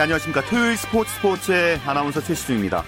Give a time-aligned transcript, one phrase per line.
[0.00, 0.42] 네, 안녕하십니까.
[0.46, 2.82] 토요일 스포츠 스포츠의 아나운서 최시중입니다.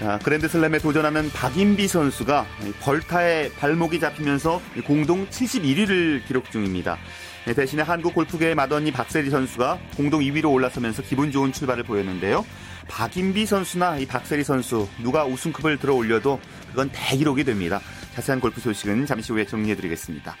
[0.00, 2.46] 자, 그랜드슬램에 도전하는 박인비 선수가
[2.80, 6.98] 벌타에 발목이 잡히면서 공동 71위를 기록 중입니다.
[7.46, 12.44] 네, 대신에 한국 골프계의 맏언니 박세리 선수가 공동 2위로 올라서면서 기분 좋은 출발을 보였는데요.
[12.88, 16.40] 박인비 선수나 이 박세리 선수 누가 우승컵을 들어 올려도
[16.70, 17.80] 그건 대기록이 됩니다.
[18.16, 20.36] 자세한 골프 소식은 잠시 후에 정리해드리겠습니다.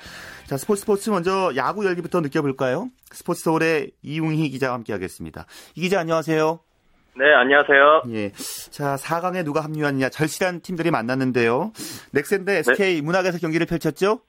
[0.46, 2.88] 자, 스포츠 스포츠 먼저 야구 열기부터 느껴볼까요?
[3.10, 5.46] 스포츠 서울의 이웅희 기자와 함께하겠습니다.
[5.76, 6.60] 이 기자 안녕하세요.
[7.16, 8.02] 네, 안녕하세요.
[8.10, 8.30] 예.
[8.70, 11.72] 자, 4강에 누가 합류하느냐 절실한 팀들이 만났는데요.
[12.12, 13.02] 넥센 대 SK 네.
[13.02, 14.20] 문학에서 경기를 펼쳤죠?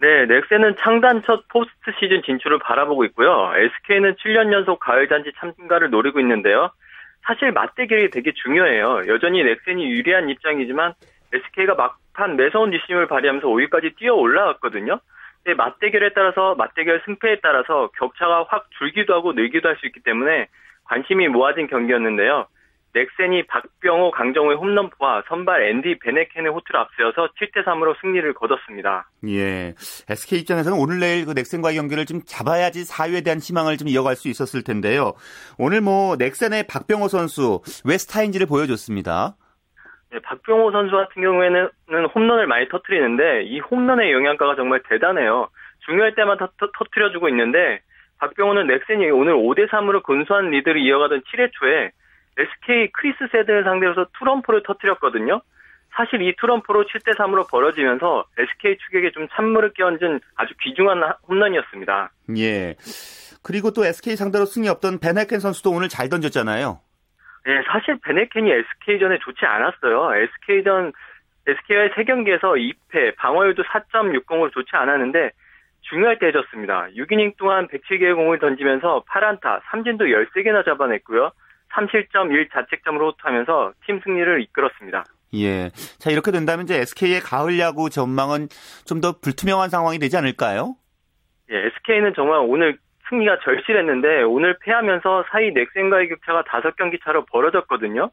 [0.00, 3.52] 네, 넥센은 창단 첫 포스트 시즌 진출을 바라보고 있고요.
[3.56, 6.70] SK는 7년 연속 가을 잔치 참가를 노리고 있는데요.
[7.24, 9.02] 사실 맞대결이 되게 중요해요.
[9.06, 10.94] 여전히 넥센이 유리한 입장이지만
[11.32, 14.98] SK가 막판 매서운 뒷심을 발휘하면서 5위까지 뛰어 올라왔거든요.
[15.44, 20.48] 네, 맞대결에 따라서 맞대결 승패에 따라서 격차가 확 줄기도 하고 늘기도 할 수 있기 때문에
[20.84, 22.46] 관심이 모아진 경기였는데요.
[22.94, 29.08] 넥센이 박병호, 강정호의 홈런포와 선발 앤디 베네켄의 호투를 앞세워서 7대 3으로 승리를 거뒀습니다.
[29.28, 29.74] 예.
[30.10, 34.28] SK 입장에서는 오늘 내일 그 넥센과의 경기를 좀 잡아야지 4위에 대한 희망을 좀 이어갈 수
[34.28, 35.14] 있었을 텐데요.
[35.58, 39.36] 오늘 뭐 넥센의 박병호 선수 왜 스타인지를 보여줬습니다.
[40.12, 41.70] 네, 박병호 선수 같은 경우에는
[42.14, 45.48] 홈런을 많이 터트리는데 이 홈런의 영향가가 정말 대단해요.
[45.86, 47.80] 중요할 때만 터, 터, 터트려주고 있는데
[48.18, 51.90] 박병호는 넥센이 오늘 5대 3으로 근소한 리드를 이어가던 7회 초에
[52.36, 55.40] SK 크리스 세든을 상대로서 투런포를 터트렸거든요.
[55.96, 62.12] 사실 이 투런포로 7대 3으로 벌어지면서 SK 추격에 좀 찬물을 끼얹은 아주 귀중한 홈런이었습니다.
[62.36, 62.76] 예.
[63.42, 66.80] 그리고 또 SK 상대로 승리 없던 밴헤켄 선수도 오늘 잘 던졌잖아요.
[67.44, 70.14] 네, 사실 밴헤켄이 SK전에 좋지 않았어요.
[70.14, 70.92] SK전,
[71.46, 75.30] SK와의 3경기에서 2패, 방어율도 4.60으로 좋지 않았는데,
[75.82, 76.86] 중요할 때 해줬습니다.
[76.96, 81.32] 6이닝 동안 107개의 공을 던지면서 8안타, 삼진도 13개나 잡아냈고요.
[81.72, 85.04] 3실점 1자책점으로 호투하면서 팀 승리를 이끌었습니다.
[85.34, 85.70] 예.
[85.98, 88.48] 자, 이렇게 된다면 이제 SK의 가을 야구 전망은
[88.86, 90.76] 좀 더 불투명한 상황이 되지 않을까요?
[91.50, 92.78] 예, SK는 정말 오늘
[93.12, 98.10] 승리가 절실했는데 오늘 패하면서 사이 넥센과의 격차가 5경기 차로 벌어졌거든요.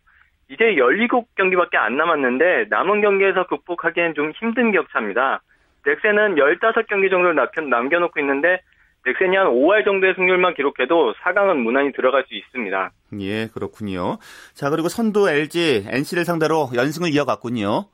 [0.50, 5.42] 이제 17경기밖에 안 남았는데 남은 경기에서 극복하기엔 좀 힘든 격차입니다.
[5.86, 7.36] 넥센은 15경기 정도를
[7.70, 8.60] 남겨놓고 있는데
[9.06, 12.92] 넥센이 한 5할 정도의 승률만 기록해도 4강은 무난히 들어갈 수 있습니다.
[13.22, 14.18] 예, 그렇군요.
[14.54, 17.86] 자, 그리고 선두 LG, NC를 상대로 연승을 이어갔군요.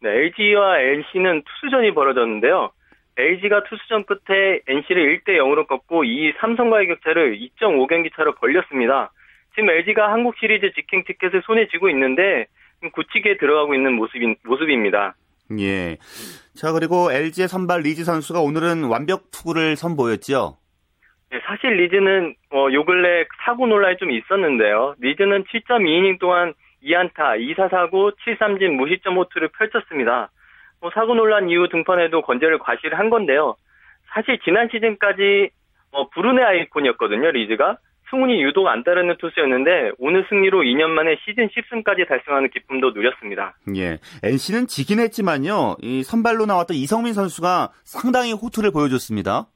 [0.00, 2.72] 네, LG와 NC는 투수전이 벌어졌는데요.
[3.18, 9.10] LG가 투수전 끝에 NC를 1대 0으로 꺾고 이 삼성과의 격차를 2.5경기 차로 벌렸습니다.
[9.54, 12.46] 지금 LG가 한국 시리즈 직행 티켓을 손에 쥐고 있는데
[12.92, 15.16] 굳히기 들어가고 있는 모습인, 모습입니다.
[15.58, 15.96] 예.
[16.54, 20.56] 자, 그리고 LG의 선발 리즈 선수가 오늘은 완벽 투구를 선보였죠?
[21.30, 24.94] 네, 사실 리즈는 어, 요 근래 사구 논란이 좀 있었는데요.
[25.00, 30.30] 리즈는 7.2이닝 동안 2안타, 2사사구, 7삼진 무시점 호투를 펼쳤습니다.
[30.80, 33.56] 뭐 사구 논란 이후 등판에도 건재를 과시한 건데요.
[34.12, 35.50] 사실 지난 시즌까지
[35.90, 37.78] 어, 불운의 아이콘이었거든요, 리즈가.
[38.10, 43.54] 승운이 유독 안 따르는 투수였는데 오늘 승리로 2년 만에 시즌 10승까지 달성하는 기쁨도 누렸습니다.
[43.76, 43.98] 예.
[44.22, 45.76] NC는 지긴 했지만요.
[45.82, 49.46] 이 선발로 나왔던 이성민 선수가 상당히 호투를 보여줬습니다.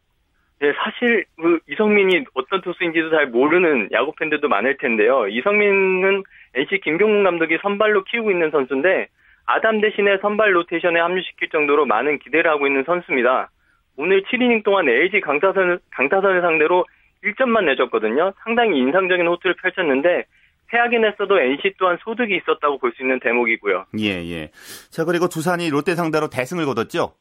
[0.61, 5.27] 네, 사실 그 이성민이 어떤 투수인지도 잘 모르는 야구 팬들도 많을 텐데요.
[5.29, 6.23] 이성민은
[6.55, 9.09] NC 김경문 감독이 선발로 키우고 있는 선수인데
[9.47, 13.51] 아담 대신에 선발 로테이션에 합류시킬 정도로 많은 기대를 하고 있는 선수입니다.
[13.97, 16.85] 오늘 7이닝 동안 LG 강타선, 강타선을 상대로
[17.25, 18.33] 1점만 내줬거든요.
[18.43, 20.25] 상당히 인상적인 호투를 펼쳤는데
[20.69, 23.87] 패하긴 했어도 NC 또한 소득이 있었다고 볼 수 있는 대목이고요.
[23.99, 24.51] 예, 예.
[24.91, 27.13] 자, 그리고 두산이 롯데 상대로 대승을 거뒀죠?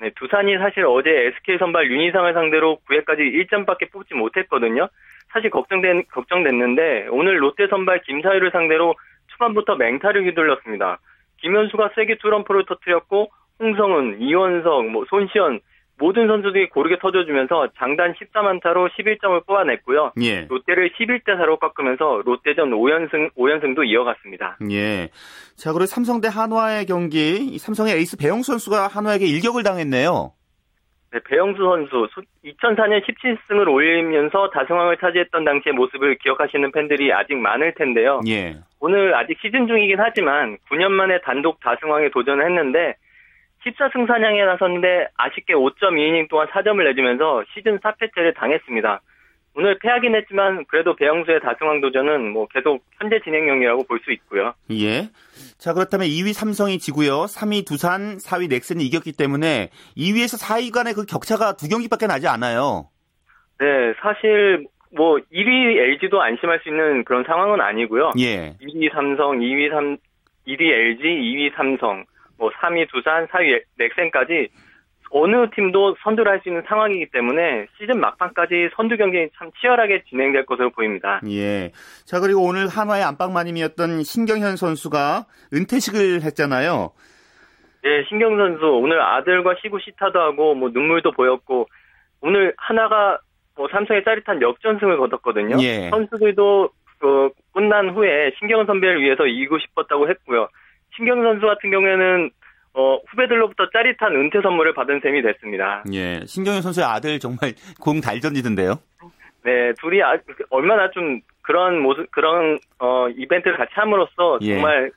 [0.00, 4.88] 네, 두산이 사실 어제 SK 선발 윤희상을 상대로 9회까지 1점밖에 뽑지 못했거든요.
[5.32, 8.94] 사실 걱정된, 걱정됐는데 오늘 롯데 선발 김사유를 상대로
[9.28, 10.98] 초반부터 맹타를 휘둘렀습니다.
[11.40, 13.30] 김현수가 세게 투런포를 터뜨렸고
[13.60, 15.60] 홍성은, 이원석, 뭐 손시현
[15.98, 20.12] 모든 선수들이 고르게 터져주면서 장단 14만타로 11점을 뽑아냈고요.
[20.22, 20.46] 예.
[20.48, 24.58] 롯데를 11대 4로 꺾으면서 롯데전 5연승 5연승도 이어갔습니다.
[24.70, 25.08] 예.
[25.56, 30.32] 자, 그리고 삼성 대 한화의 경기 삼성의 에이스 배영수 선수가 한화에게 일격을 당했네요.
[31.10, 32.08] 네, 배영수 선수
[32.44, 38.20] 2004년 17승을 올리면서 다승왕을 차지했던 당시의 모습을 기억하시는 팬들이 아직 많을 텐데요.
[38.28, 38.56] 예.
[38.80, 42.94] 오늘 아직 시즌 중이긴 하지만 9년 만에 단독 다승왕에 도전을 했는데
[43.64, 49.00] 14승 사냥에 나섰는데 아쉽게 5.2이닝 동안 4점을 내주면서 시즌 4패째를 당했습니다.
[49.54, 54.54] 오늘 패하긴 했지만 그래도 배영수의 다승왕 도전은 뭐 계속 현재 진행형이라고 볼 수 있고요.
[54.70, 55.08] 예.
[55.58, 57.24] 자 그렇다면 2위 삼성이 지고요.
[57.24, 62.90] 3위 두산, 4위 넥슨이 이겼기 때문에 2위에서 4위 간의 그 격차가 두 경기밖에 나지 않아요.
[63.58, 63.66] 네,
[64.00, 68.12] 사실 뭐 1위 LG도 안심할 수 있는 그런 상황은 아니고요.
[68.20, 68.56] 예.
[68.62, 69.96] 1위 삼성, 2위 삼
[70.46, 72.04] 1위 LG, 2위 삼성,
[72.38, 74.48] 뭐 3위 두산, 4위 넥센까지
[75.10, 80.46] 어느 팀도 선두를 할 수 있는 상황이기 때문에 시즌 막판까지 선두 경기 참 치열하게 진행될
[80.46, 81.20] 것으로 보입니다.
[81.28, 81.72] 예.
[82.04, 86.90] 자, 그리고 오늘 한화의 안방마님이었던 신경현 선수가 은퇴식을 했잖아요.
[87.82, 91.68] 네, 신경 선수 오늘 아들과 시구 시타도 하고 뭐 눈물도 보였고
[92.20, 93.18] 오늘 하나가
[93.56, 95.56] 뭐 삼성의 짜릿한 역전승을 거뒀거든요.
[95.62, 95.90] 예.
[95.90, 100.48] 선수들도 그 끝난 후에 신경 선배를 위해서 이기고 싶었다고 했고요.
[100.96, 102.30] 신경 선수 같은 경우에는
[102.78, 105.82] 어, 후배들로부터 짜릿한 은퇴 선물을 받은 셈이 됐습니다.
[105.92, 106.20] 예.
[106.24, 108.74] 신경현 선수의 아들 정말 공 잘 던지던데요.
[109.44, 110.16] 네, 둘이 아,
[110.50, 114.54] 얼마나 좀 그런 모습, 그런 어, 이벤트를 같이 함으로써 예.
[114.54, 114.92] 정말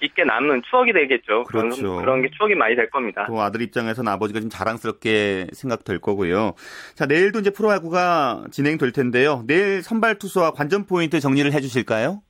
[0.00, 1.42] 있게 남는 추억이 되겠죠.
[1.42, 1.76] 그렇죠.
[1.82, 3.26] 그런, 그런 게 추억이 많이 될 겁니다.
[3.26, 6.52] 또 아들 입장에서는 아버지가 좀 자랑스럽게 생각될 거고요.
[6.94, 9.42] 자, 내일도 이제 프로야구가 진행될 텐데요.
[9.48, 12.22] 내일 선발 투수와 관전 포인트 정리를 해 주실까요?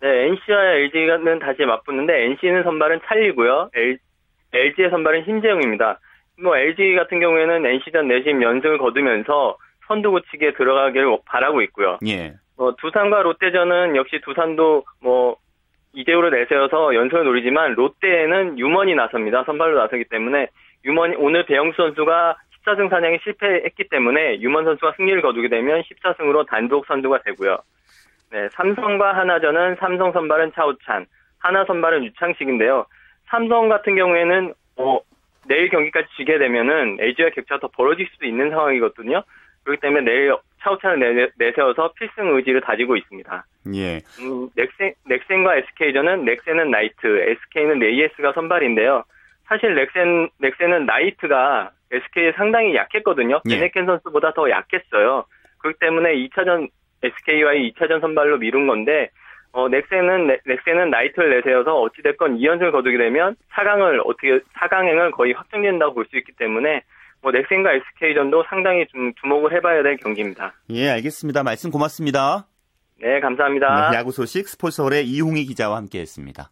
[0.00, 3.70] 네, NC와 LG는 다시 맞붙는데 NC는 선발은 찰리고요.
[3.74, 3.98] L,
[4.52, 5.98] LG의 선발은 신재영입니다.
[6.42, 9.56] 뭐 LG 같은 경우에는 NC전 내심 연승을 거두면서
[9.86, 11.98] 선두 고치기에 들어가기를 바라고 있고요.
[12.06, 12.34] 예.
[12.56, 15.36] 뭐 두산과 롯데전은 역시 두산도 뭐
[15.94, 19.44] 이대호를 내세워서 연승을 노리지만 롯데에는 유먼이 나섭니다.
[19.44, 20.48] 선발로 나서기 때문에
[20.84, 26.86] 유먼 오늘 배영수 선수가 14승 사냥에 실패했기 때문에 유먼 선수가 승리를 거두게 되면 14승으로 단독
[26.86, 27.58] 선두가 되고요.
[28.30, 31.06] 네, 삼성과 하나전은 삼성 선발은 차우찬,
[31.38, 32.84] 하나 선발은 유창식인데요.
[33.28, 35.00] 삼성 같은 경우에는 어,
[35.46, 39.22] 내일 경기까지 지게 되면은 LG와 격차가 더 벌어질 수도 있는 상황이거든요.
[39.64, 40.34] 그렇기 때문에 내일
[41.14, 43.46] 내, 내세워서 필승 의지를 다지고 있습니다.
[43.74, 44.00] 예.
[44.20, 49.04] 음, 넥센, 넥센과 SK전은 넥센은 나이트, SK는 레이에스가 선발인데요.
[49.46, 53.40] 사실 넥센, 넥센은 나이트가 SK에 상당히 약했거든요.
[53.48, 53.54] 예.
[53.54, 55.24] 베네켄 선수보다 더 약했어요.
[55.58, 56.68] 그렇기 때문에 2차전,
[57.02, 59.10] SK와의 2차전 선발로 미룬 건데,
[59.52, 65.32] 어, 넥센은, 넥- 넥센은 나이트를 내세워서 어찌 됐건 2연승을 거두게 되면 4강을 어떻게, 4강행을 거의
[65.32, 66.82] 확정된다고 볼 수 있기 때문에,
[67.22, 70.52] 뭐, 넥센과 SK전도 상당히 좀 주목을 해봐야 될 경기입니다.
[70.70, 71.42] 예, 알겠습니다.
[71.42, 72.46] 말씀 고맙습니다.
[73.00, 73.90] 네, 감사합니다.
[73.90, 76.50] 네, 야구 소식 스포츠서울의 이홍희 기자와 함께했습니다.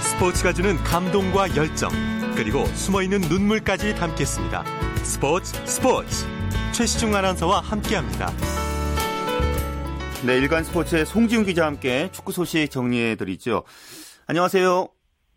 [0.00, 1.90] 스포츠가 주는 감동과 열정
[2.36, 4.64] 그리고 숨어있는 눈물까지 담겠습니다.
[5.04, 6.26] 스포츠 스포츠
[6.74, 8.26] 최시중 아나운서와 함께합니다.
[10.26, 13.64] 네, 일간 스포츠의 송지훈 기자와 함께 축구 소식 정리해드리죠.
[14.28, 14.88] 안녕하세요.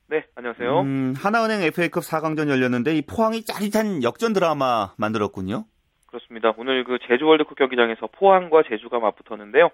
[0.09, 0.81] 네, 안녕하세요.
[0.81, 5.65] 음, 하나은행 FA컵 4강전 열렸는데 이 포항이 짜릿한 역전 드라마 만들었군요.
[6.05, 6.53] 그렇습니다.
[6.57, 9.69] 오늘 그 제주 월드컵 경기장에서 포항과 제주가 맞붙었는데요.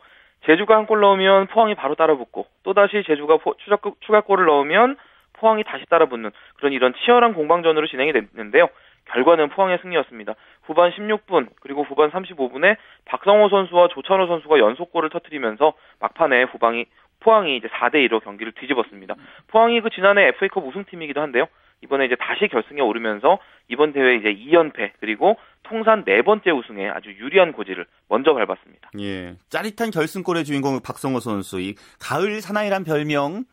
[0.48, 4.96] 제주가 한 골 넣으면 포항이 바로 따라붙고 또다시 제주가 포- 추가, 추가골을 넣으면
[5.34, 8.70] 포항이 다시 따라붙는 그런 이런 치열한 공방전으로 진행이 됐는데요.
[9.06, 10.36] 결과는 포항의 승리였습니다.
[10.64, 16.86] 후반 16분 그리고 후반 35분에 박성호 선수와 조찬호 선수가 연속골을 터뜨리면서 막판에 후방이
[17.20, 19.16] 포항이 이제 4대 2로 경기를 뒤집었습니다.
[19.48, 21.48] 포항이 그 지난해 FA컵 우승팀이기도 한데요.
[21.84, 27.10] 이번에 이제 다시 결승에 오르면서 이번 대회 이제 2연패 그리고 통산 네 번째 우승에 아주
[27.10, 28.92] 유리한 고지를 먼저 밟았습니다.
[29.00, 29.36] 예.
[29.50, 31.60] 짜릿한 결승골의 주인공 박성호 선수.
[31.60, 33.46] 이 가을 사나이란 별명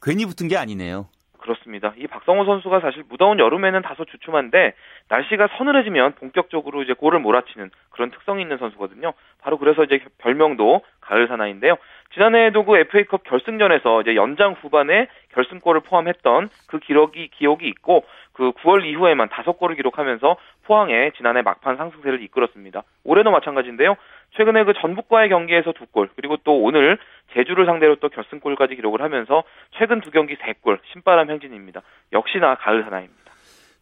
[0.00, 1.08] 괜히 붙은 게 아니네요.
[1.44, 1.92] 그렇습니다.
[1.98, 4.72] 이 박성호 선수가 사실 무더운 여름에는 다소 주춤한데
[5.08, 9.12] 날씨가 서늘해지면 본격적으로 이제 골을 몰아치는 그런 특성이 있는 선수거든요.
[9.42, 11.76] 바로 그래서 이제 별명도 가을 사나이인데요.
[12.14, 18.84] 지난해에도 그 FA컵 결승전에서 이제 연장 후반에 결승골을 포함했던 그 기록이 기억이 있고 그 9월
[18.84, 22.82] 이후에만 다섯 골을 기록하면서 포항에 지난해 막판 상승세를 이끌었습니다.
[23.04, 23.96] 올해도 마찬가지인데요.
[24.36, 26.98] 최근에 그 전북과의 경기에서 두 골, 그리고 또 오늘
[27.34, 29.44] 제주를 상대로 또 결승골까지 기록을 하면서
[29.78, 31.82] 최근 두 경기 세 골, 신바람 행진입니다.
[32.12, 33.24] 역시나 가을 사나이입니다.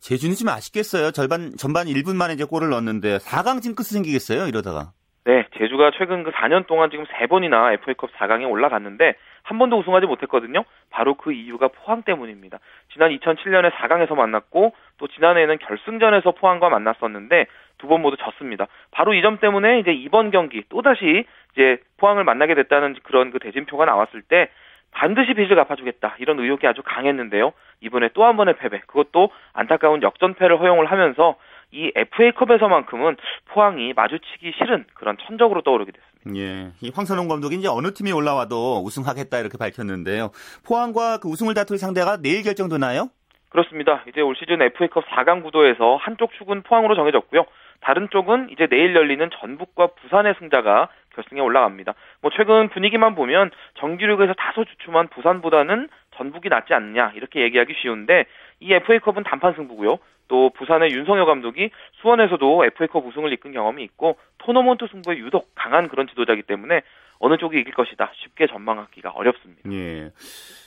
[0.00, 1.12] 제주는 좀 아쉽겠어요.
[1.12, 4.92] 절반, 전반 1분 만에 이제 골을 넣었는데 4강 징크스 생기겠어요, 이러다가.
[5.24, 9.14] 네, 제주가 최근 그 4년 동안 지금 3번이나 FA컵 4강에 올라갔는데
[9.44, 10.64] 한 번도 우승하지 못했거든요.
[10.90, 12.58] 바로 그 이유가 포항 때문입니다.
[12.92, 17.46] 지난 2007년에 4강에서 만났고 또 지난해에는 결승전에서 포항과 만났었는데
[17.78, 18.66] 두 번 모두 졌습니다.
[18.90, 23.84] 바로 이 점 때문에 이제 이번 경기 또다시 이제 포항을 만나게 됐다는 그런 그 대진표가
[23.84, 24.48] 나왔을 때
[24.92, 27.52] 반드시 빚을 갚아주겠다 이런 의욕이 아주 강했는데요.
[27.80, 31.36] 이번에 또 한 번의 패배, 그것도 안타까운 역전패를 허용을 하면서
[31.72, 36.12] 이 FA컵에서만큼은 포항이 마주치기 싫은 그런 천적으로 떠오르게 됐습니다.
[36.36, 36.72] 예.
[36.80, 40.30] 이 황선홍 감독이 이제 어느 팀이 올라와도 우승하겠다 이렇게 밝혔는데요.
[40.66, 43.08] 포항과 그 우승을 다툴 상대가 내일 결정되나요?
[43.48, 44.02] 그렇습니다.
[44.08, 47.44] 이제 올 시즌 FA컵 4강 구도에서 한쪽 축은 포항으로 정해졌고요.
[47.80, 51.94] 다른 쪽은 이제 내일 열리는 전북과 부산의 승자가 결승에 올라갑니다.
[52.22, 53.50] 뭐 최근 분위기만 보면
[53.80, 58.26] 정규리그에서 다소 주춤한 부산보다는 전북이 낫지 않느냐 이렇게 얘기하기 쉬운데
[58.60, 59.98] 이 FA컵은 단판 승부고요.
[60.28, 66.06] 또 부산의 윤성효 감독이 수원에서도 FA컵 우승을 이끈 경험이 있고 토너먼트 승부에 유독 강한 그런
[66.08, 66.82] 지도자이기 때문에
[67.18, 69.70] 어느 쪽이 이길 것이다 쉽게 전망하기가 어렵습니다.
[69.70, 70.10] 예.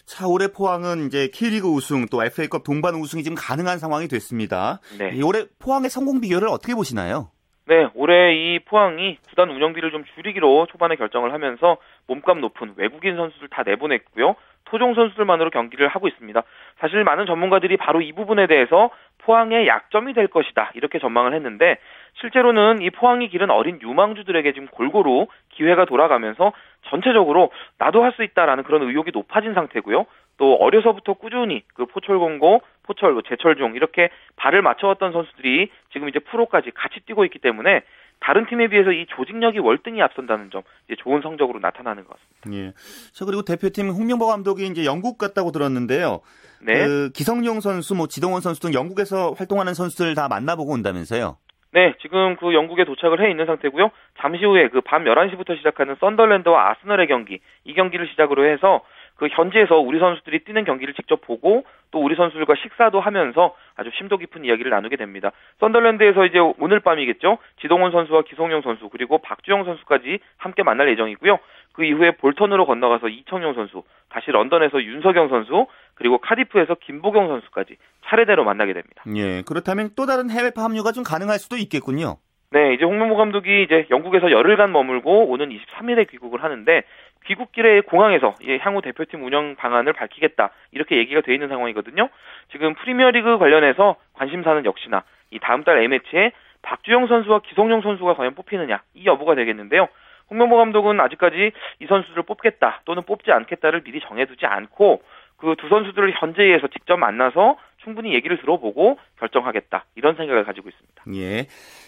[0.05, 4.79] 차 올해 포항은 이제 K리그 우승 또 FA컵 동반 우승이 지금 가능한 상황이 됐습니다.
[4.97, 5.19] 네.
[5.21, 7.31] 올해 포항의 성공 비결을 어떻게 보시나요?
[7.67, 13.47] 네, 올해 이 포항이 구단 운영비를 좀 줄이기로 초반에 결정을 하면서 몸값 높은 외국인 선수들
[13.49, 14.35] 다 내보냈고요.
[14.65, 16.41] 토종 선수들만으로 경기를 하고 있습니다.
[16.79, 21.77] 사실 많은 전문가들이 바로 이 부분에 대해서 포항의 약점이 될 것이다 이렇게 전망을 했는데
[22.19, 26.53] 실제로는 이 포항이 기른 어린 유망주들에게 지금 골고루 기회가 돌아가면서
[26.89, 30.05] 전체적으로 나도 할 수 있다라는 그런 의욕이 높아진 상태고요.
[30.37, 36.99] 또 어려서부터 꾸준히 그 포철공고, 포철, 제철종 이렇게 발을 맞춰왔던 선수들이 지금 이제 프로까지 같이
[37.05, 37.81] 뛰고 있기 때문에
[38.25, 42.59] 다른 팀에 비해서 이 조직력이 월등히 앞선다는 점 이제 좋은 성적으로 나타나는 것 같습니다.
[42.59, 42.73] 예.
[43.13, 46.21] 자 그리고 대표팀 홍명보 감독이 이제 영국 갔다고 들었는데요.
[46.59, 46.73] 네.
[46.87, 51.37] 그 기성용 선수, 뭐 지동원 선수 등 영국에서 활동하는 선수들 다 만나보고 온다면서요?
[51.73, 53.91] 네, 지금 그 영국에 도착을 해 있는 상태고요.
[54.19, 58.81] 잠시 후에 그 밤 11시부터 시작하는 썬더랜드와 아스널의 경기, 이 경기를 시작으로 해서
[59.15, 64.17] 그 현지에서 우리 선수들이 뛰는 경기를 직접 보고 또 우리 선수들과 식사도 하면서 아주 심도
[64.17, 65.31] 깊은 이야기를 나누게 됩니다.
[65.59, 67.37] 썬더랜드에서 이제 오늘 밤이겠죠.
[67.61, 71.39] 지동원 선수와 기성용 선수 그리고 박주영 선수까지 함께 만날 예정이고요.
[71.73, 78.43] 그 이후에 볼턴으로 건너가서 이청용 선수, 다시 런던에서 윤석영 선수, 그리고 카디프에서 김보경 선수까지 차례대로
[78.43, 79.03] 만나게 됩니다.
[79.15, 82.17] 예, 그렇다면 또 다른 해외파 합류가 좀 가능할 수도 있겠군요.
[82.51, 86.83] 네, 이제 홍명보 감독이 이제 영국에서 열흘간 머물고 오는 23일에 귀국을 하는데
[87.27, 92.09] 귀국길에 공항에서 향후 대표팀 운영 방안을 밝히겠다 이렇게 얘기가 돼 있는 상황이거든요.
[92.51, 98.81] 지금 프리미어리그 관련해서 관심사는 역시나 이 다음 달 A매치에 박주영 선수와 기성용 선수가 과연 뽑히느냐
[98.93, 99.87] 이 여부가 되겠는데요.
[100.29, 105.01] 홍명보 감독은 아직까지 이 선수들을 뽑겠다 또는 뽑지 않겠다를 미리 정해두지 않고
[105.37, 111.03] 그 두 선수들을 현지에서 직접 만나서 충분히 얘기를 들어보고 결정하겠다 이런 생각을 가지고 있습니다.
[111.15, 111.47] 예.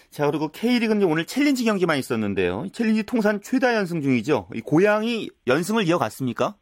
[0.10, 2.66] 자 그리고 K리그는 오늘 챌린지 경기만 있었는데요.
[2.74, 4.48] 챌린지 통산 최다 연승 중이죠.
[4.54, 6.56] 이 고양이 연승을 이어갔습니까?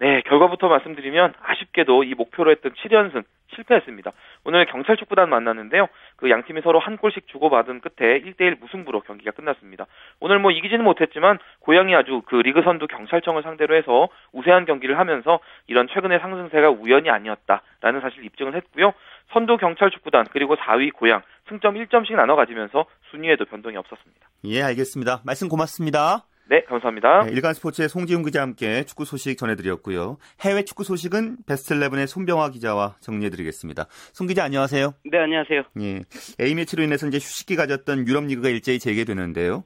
[0.00, 3.24] 네, 결과부터 말씀드리면 아쉽게도 이 목표로 했던 7연승
[3.56, 4.12] 실패했습니다.
[4.44, 5.88] 오늘 경찰 축구단 만났는데요.
[6.16, 9.86] 그 양 팀이 서로 한 골씩 주고받은 끝에 1대1 무승부로 경기가 끝났습니다.
[10.20, 15.40] 오늘 뭐 이기지는 못했지만 고향이 아주 그 리그 선두 경찰청을 상대로 해서 우세한 경기를 하면서
[15.66, 18.92] 이런 최근의 상승세가 우연이 아니었다라는 사실 입증을 했고요.
[19.32, 24.28] 선두 경찰 축구단 그리고 4위 고향 승점 1점씩 나눠 가지면서 순위에도 변동이 없었습니다.
[24.44, 25.22] 예, 알겠습니다.
[25.24, 26.24] 말씀 고맙습니다.
[26.48, 27.24] 네, 감사합니다.
[27.24, 30.16] 네, 일간 스포츠의 송지훈 기자와 함께 축구 소식 전해드렸고요.
[30.40, 33.86] 해외 축구 소식은 베스트11의 손병화 기자와 정리해드리겠습니다.
[33.88, 34.94] 송 기자 안녕하세요.
[35.10, 35.62] 네, 안녕하세요.
[35.80, 36.00] 예,
[36.40, 39.64] A매치로 인해서 이제 휴식기 가졌던 유럽 리그가 일제히 재개되는데요.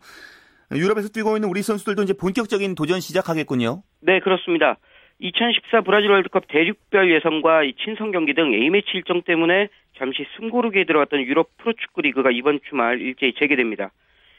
[0.73, 3.83] 유럽에서 뛰고 있는 우리 선수들도 이제 본격적인 도전 시작하겠군요.
[4.01, 4.79] 네, 그렇습니다.
[5.21, 9.69] 2014 브라질 월드컵 대륙별 예선과 친선 경기 등 A매치 일정 때문에
[10.02, 13.92] 잠시 숨고르기에 들어갔던 유럽 프로축구 리그가 이번 주말 일제히 재개됩니다.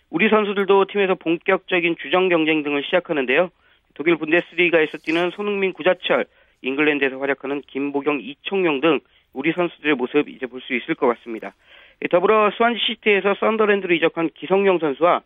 [0.09, 3.49] 우리 선수들도 팀에서 본격적인 주전 경쟁 등을 시작하는데요.
[3.93, 6.25] 독일 분데스리가에서 뛰는 손흥민, 구자철,
[6.63, 8.99] 잉글랜드에서 활약하는 김보경, 이청용 등
[9.31, 11.53] 우리 선수들의 모습 이제 볼 수 있을 것 같습니다.
[12.11, 15.21] 더불어 스완지 시티에서 썬더랜드로 이적한 기성용 선수와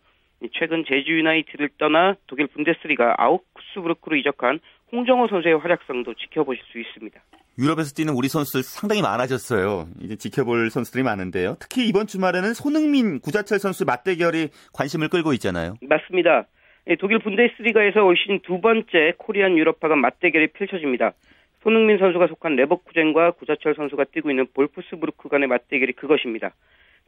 [0.54, 4.60] 최근 제주 유나이티드를 떠나 독일 분데스리가 아우크스부르크로 이적한
[4.92, 7.20] 홍정호 선수의 활약상도 지켜보실 수 있습니다.
[7.60, 9.88] 유럽에서 뛰는 우리 선수들 상당히 많아졌어요.
[10.00, 11.58] 이제 지켜볼 선수들이 많은데요.
[11.60, 15.76] 특히 이번 주말에는 손흥민, 구자철 선수 맞대결이 관심을 끌고 있잖아요.
[15.82, 16.46] 맞습니다.
[16.88, 21.14] 예, 독일 분데스리가에서 올 시즌 두 번째 코리안 유럽파가 맞대결이 펼쳐집니다.
[21.64, 26.54] 손흥민 선수가 속한 레버쿠젠과 구자철 선수가 뛰고 있는 볼프스부르크 간의 맞대결이 그것입니다.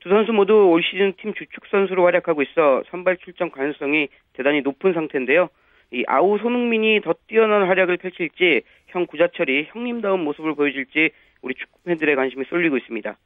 [0.01, 4.94] 두 선수 모두 올 시즌 팀 주축 선수로 활약하고 있어 선발 출전 가능성이 대단히 높은
[4.94, 5.50] 상태인데요.
[5.91, 11.10] 이 아우 손흥민이 더 뛰어난 활약을 펼칠지 형 구자철이 형님다운 모습을 보여줄지
[11.41, 13.17] 우리 축구 팬들의 관심이 쏠리고 있습니다.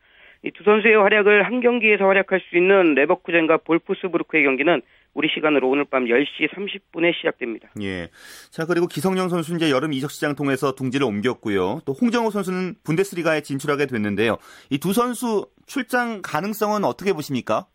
[0.45, 4.81] 이 두 선수의 활약을 한 경기에서 활약할 수 있는 레버쿠젠과 볼프스부르크의 경기는
[5.13, 7.69] 우리 시간으로 오늘 밤 10시 30분에 시작됩니다.
[7.81, 8.09] 예.
[8.51, 11.79] 자, 그리고 기성용 선수 이제 여름 이적 시장 통해서 둥지를 옮겼고요.
[11.85, 14.37] 또 홍정호 선수는 분데스리가에 진출하게 됐는데요.
[14.69, 17.67] 이 두 선수 출장 가능성은 어떻게 보십니까?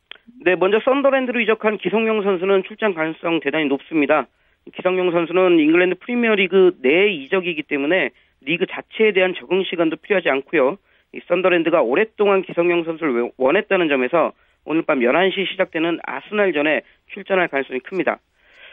[0.45, 4.26] 네, 먼저 썬더랜드로 이적한 기성용 선수는 출장 가능성 대단히 높습니다.
[4.75, 8.10] 기성용 선수는 잉글랜드 프리미어리그 내 이적이기 때문에
[8.42, 10.78] 리그 자체에 대한 적응 시간도 필요하지 않고요.
[11.14, 14.32] 이 썬더랜드가 오랫동안 기성용 선수를 원했다는 점에서
[14.64, 16.82] 오늘 밤 11시 시작되는 아스날전에
[17.12, 18.18] 출전할 가능성이 큽니다.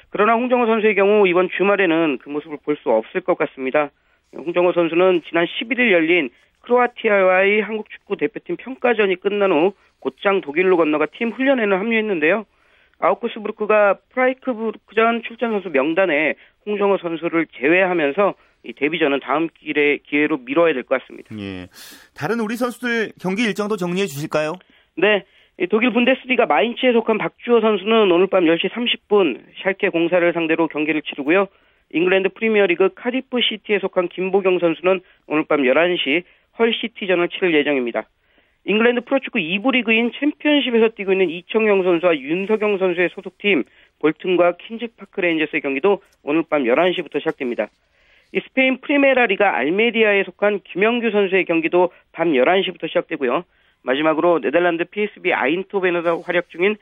[0.09, 3.91] 그러나 홍정호 선수의 경우 이번 주말에는 그 모습을 볼 수 없을 것 같습니다.
[4.35, 6.29] 홍정호 선수는 지난 11일 열린
[6.61, 12.45] 크로아티아와의 한국 축구 대표팀 평가전이 끝난 후 곧장 독일로 건너가 팀 훈련에는 합류했는데요.
[12.99, 16.35] 아우크스부르크가 프라이크부르크 전 출전 선수 명단에
[16.65, 18.33] 홍정호 선수를 제외하면서
[18.63, 21.35] 이 데뷔전은 다음 기회, 기회로 미뤄야 될 것 같습니다.
[21.39, 21.67] 예.
[22.15, 24.53] 다른 우리 선수들 경기 일정도 정리해 주실까요?
[24.97, 25.23] 네.
[25.69, 31.47] 독일 분데스리가 마인츠에 속한 박주호 선수는 오늘 밤 10시 30분 샬케 공사를 상대로 경기를 치르고요.
[31.93, 36.23] 잉글랜드 프리미어리그 카디프 시티에 속한 김보경 선수는 오늘 밤 11시
[36.57, 38.05] 헐시티전을 치를 예정입니다.
[38.65, 43.63] 잉글랜드 프로축구 2부 리그인 챔피언십에서 뛰고 있는 이청용 선수와 윤석영 선수의 소속팀
[43.99, 47.67] 볼튼과 퀸즈파크 레인저스의 경기도 오늘 밤 11시부터 시작됩니다.
[48.33, 53.43] 이 스페인 프리메라 리가 알메리아에 속한 김영규 선수의 경기도 밤 11시부터 시작되고요.
[53.83, 56.75] 마지막으로 네덜란드 PSB 아인토벤에서 활약 중인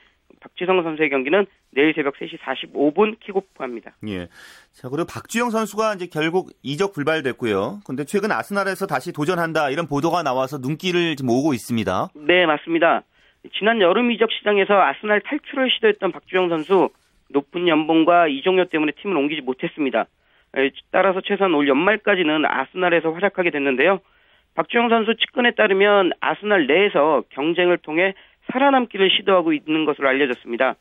[0.43, 3.93] 박지성 선수의 경기는 내일 새벽 3시 45분 킥오프합니다.
[4.09, 4.27] 예.
[4.73, 7.79] 자, 그리고 박주영 선수가 이제 결국 이적 불발됐고요.
[7.85, 12.09] 근데 최근 아스날에서 다시 도전한다 이런 보도가 나와서 눈길을 좀 모으고 있습니다.
[12.15, 13.03] 네, 맞습니다.
[13.57, 16.89] 지난 여름 이적 시장에서 아스날 탈출을 시도했던 박주영 선수
[17.29, 20.05] 높은 연봉과 이종료 때문에 팀을 옮기지 못했습니다.
[20.91, 23.99] 따라서 최소한 올 연말까지는 아스날에서 활약하게 됐는데요.
[24.55, 28.13] 박주영 선수 측근에 따르면 아스날 내에서 경쟁을 통해
[28.51, 30.75] 살아남기를 시도하고 있는 것으로 알려졌습니다.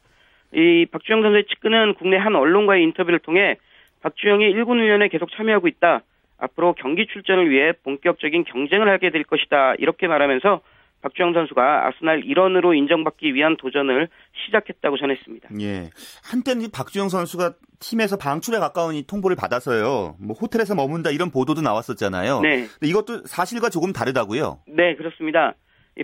[0.54, 3.56] 이 박주영 선수의 측근은 국내 한 언론과의 인터뷰를 통해
[4.02, 6.02] 박주영이 1군 훈련에 계속 참여하고 있다.
[6.38, 9.74] 앞으로 경기 출전을 위해 본격적인 경쟁을 하게 될 것이다.
[9.78, 10.60] 이렇게 말하면서
[11.02, 14.08] 박주영 선수가 아스날 일원으로 인정받기 위한 도전을
[14.46, 15.48] 시작했다고 전했습니다.
[15.60, 15.90] 예.
[16.24, 20.16] 한때는 박주영 선수가 팀에서 방출에 가까운 이 통보를 받아서요.
[20.20, 22.40] 뭐 호텔에서 머문다 이런 보도도 나왔었잖아요.
[22.40, 22.66] 네.
[22.82, 24.60] 이것도 사실과 조금 다르다고요?
[24.68, 25.54] 네, 그렇습니다.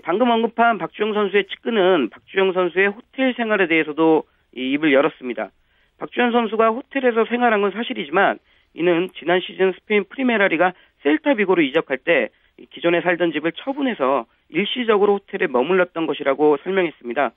[0.03, 5.51] 방금 언급한 박주영 선수의 측근은 박주영 선수의 호텔 생활에 대해서도 입을 열었습니다.
[5.99, 8.39] 박주영 선수가 호텔에서 생활한 건 사실이지만
[8.75, 12.29] 이는 지난 시즌 스페인 프리메라리가 셀타비고로 이적할 때
[12.71, 17.33] 기존에 살던 집을 처분해서 일시적으로 호텔에 머물렀던 것이라고 설명했습니다.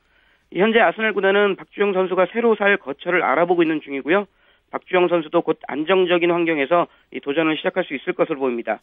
[0.54, 4.28] 현재 아스날 구단은 박주영 선수가 새로 살 거처를 알아보고 있는 중이고요.
[4.72, 8.82] 박주영 선수도 곧 안정적인 환경에서 이 도전을 시작할 수 있을 것으로 보입니다.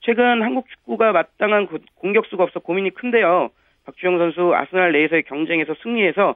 [0.00, 3.50] 최근 한국 축구가 마땅한 공격수가 없어 고민이 큰데요.
[3.84, 6.34] 박주영 선수 아스날 내에서의 경쟁에서 승리해서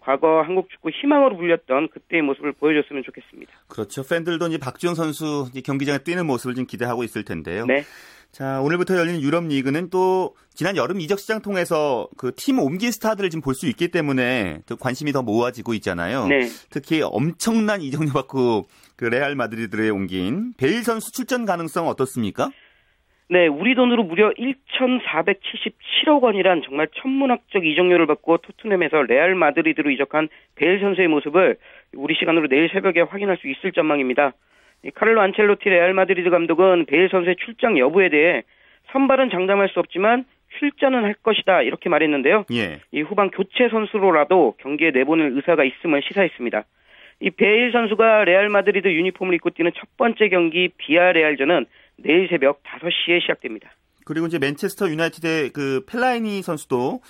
[0.00, 3.52] 과거 한국 축구 희망으로 불렸던 그때의 모습을 보여줬으면 좋겠습니다.
[3.68, 4.02] 그렇죠.
[4.08, 7.66] 팬들도 이제 박주영 선수 경기장에 뛰는 모습을 좀 기대하고 있을 텐데요.
[7.66, 7.84] 네.
[8.30, 13.28] 자, 오늘부터 열리는 유럽 리그는 또 지난 여름 이적 시장 통해서 그 팀 옮긴 스타들을
[13.28, 16.26] 지금 볼 수 있기 때문에 또 관심이 더 모아지고 있잖아요.
[16.28, 16.48] 네.
[16.70, 18.64] 특히 엄청난 이적료 받고
[18.96, 22.48] 그 레알 마드리드에 옮긴 베일 선수 출전 가능성 어떻습니까?
[23.32, 30.80] 네, 우리 돈으로 무려 1,477억 원이란 정말 천문학적 이적료를 받고 토트넘에서 레알 마드리드로 이적한 베일
[30.80, 31.56] 선수의 모습을
[31.94, 34.34] 우리 시간으로 내일 새벽에 확인할 수 있을 전망입니다.
[34.94, 38.42] 카를로 안첼로티 레알 마드리드 감독은 베일 선수의 출장 여부에 대해
[38.92, 40.26] 선발은 장담할 수 없지만
[40.58, 42.44] 출전은 할 것이다 이렇게 말했는데요.
[42.52, 42.80] 예.
[42.90, 46.64] 이 후반 교체 선수로라도 경기에 내보낼 의사가 있음을 시사했습니다.
[47.20, 51.64] 이 베일 선수가 레알 마드리드 유니폼을 입고 뛰는 첫 번째 경기 비아레알전은
[51.98, 53.70] 내일 새벽 5시에 시작됩니다.
[54.04, 57.00] 그리고 이제 맨체스터 유나이티드의 그 펠라이니 선수도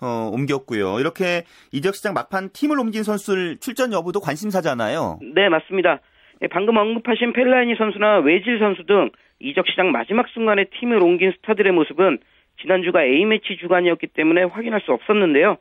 [0.00, 0.98] 어, 옮겼고요.
[0.98, 5.20] 이렇게 이적 시장 막판 팀을 옮긴 선수를 출전 여부도 관심사잖아요.
[5.34, 6.00] 네, 맞습니다.
[6.42, 11.72] 예, 방금 언급하신 펠라이니 선수나 외질 선수 등 이적 시장 마지막 순간에 팀을 옮긴 스타들의
[11.72, 12.18] 모습은
[12.62, 15.56] 지난주가 A매치 주간이었기 때문에 확인할 수 없었는데요.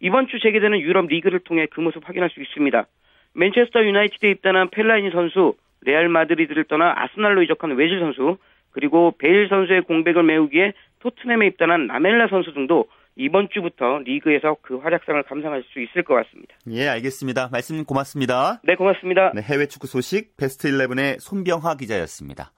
[0.00, 2.86] 이번 주 재개되는 유럽 리그를 통해 그 모습 확인할 수 있습니다.
[3.34, 8.38] 맨체스터 유나이티드에 입단한 펠라이니 선수, 레알 마드리드를 떠나 아스날로 이적한 외질 선수,
[8.70, 15.22] 그리고 베일 선수의 공백을 메우기에 토트넘에 입단한 라멜라 선수 등도 이번 주부터 리그에서 그 활약상을
[15.22, 16.56] 감상할 수 있을 것 같습니다.
[16.70, 17.48] 예, 알겠습니다.
[17.52, 18.60] 말씀 고맙습니다.
[18.64, 19.30] 네, 고맙습니다.
[19.34, 22.50] 네, 해외 축구 소식 베스트 11의 손병화 기자였습니다.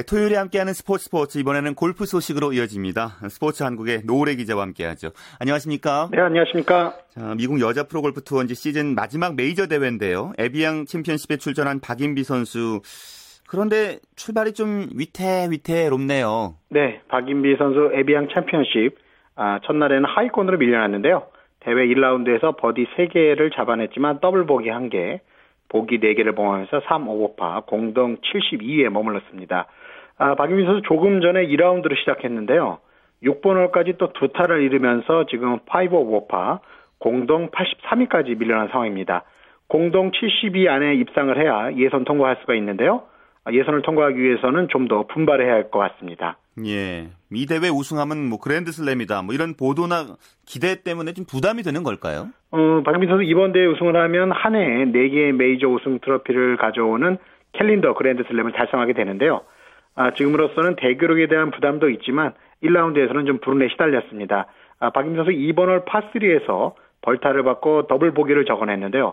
[0.00, 3.18] 네, 토요일에 함께하는 스포츠 스포츠 이번에는 골프 소식으로 이어집니다.
[3.28, 5.10] 스포츠 한국의 노우래 기자와 함께하죠.
[5.38, 6.08] 안녕하십니까?
[6.10, 6.94] 네, 안녕하십니까?
[7.10, 10.32] 자, 미국 여자 프로골프 투어 이제 시즌 마지막 메이저 대회인데요.
[10.38, 12.80] 에비앙 챔피언십에 출전한 박인비 선수.
[13.46, 16.54] 그런데 출발이 좀 위태위태롭네요.
[16.70, 18.96] 네, 박인비 선수 에비앙 챔피언십
[19.36, 21.26] 아, 첫날에는 하위권으로 밀려났는데요.
[21.60, 25.20] 대회 1라운드에서 버디 3개를 잡아냈지만 더블 보기 1개,
[25.68, 29.66] 보기 4개를 봉하면서 3 오버파 공동 72위에 머물렀습니다.
[30.20, 32.78] 아, 박유민 선수 조금 전에 2라운드로 시작했는데요.
[33.24, 36.60] 6번 홀까지 또 두 타를 잃으면서 지금 5 오버파
[36.98, 39.24] 공동 83위까지 밀려난 상황입니다.
[39.66, 43.02] 공동 72 안에 입상을 해야 예선 통과할 수가 있는데요.
[43.44, 46.36] 아, 예선을 통과하기 위해서는 좀 더 분발해야 할 것 같습니다.
[46.66, 47.08] 예.
[47.32, 49.22] 이 대회 우승하면 뭐 그랜드슬램이다.
[49.22, 52.26] 뭐 이런 보도나 기대 때문에 좀 부담이 되는 걸까요?
[52.50, 57.16] 어, 박인비 선수 이번 대회 우승을 하면 한 해에 4개의 메이저 우승 트로피를 가져오는
[57.52, 59.42] 캘린더 그랜드슬램을 달성하게 되는데요.
[60.00, 62.32] 아, 지금으로서는 대기록에 대한 부담도 있지만
[62.62, 64.46] 1라운드에서는 좀 불운에 시달렸습니다.
[64.78, 69.12] 아, 박인비 선수 2번 홀 파3에서 벌타를 받고 더블 보기를 적어냈는데요.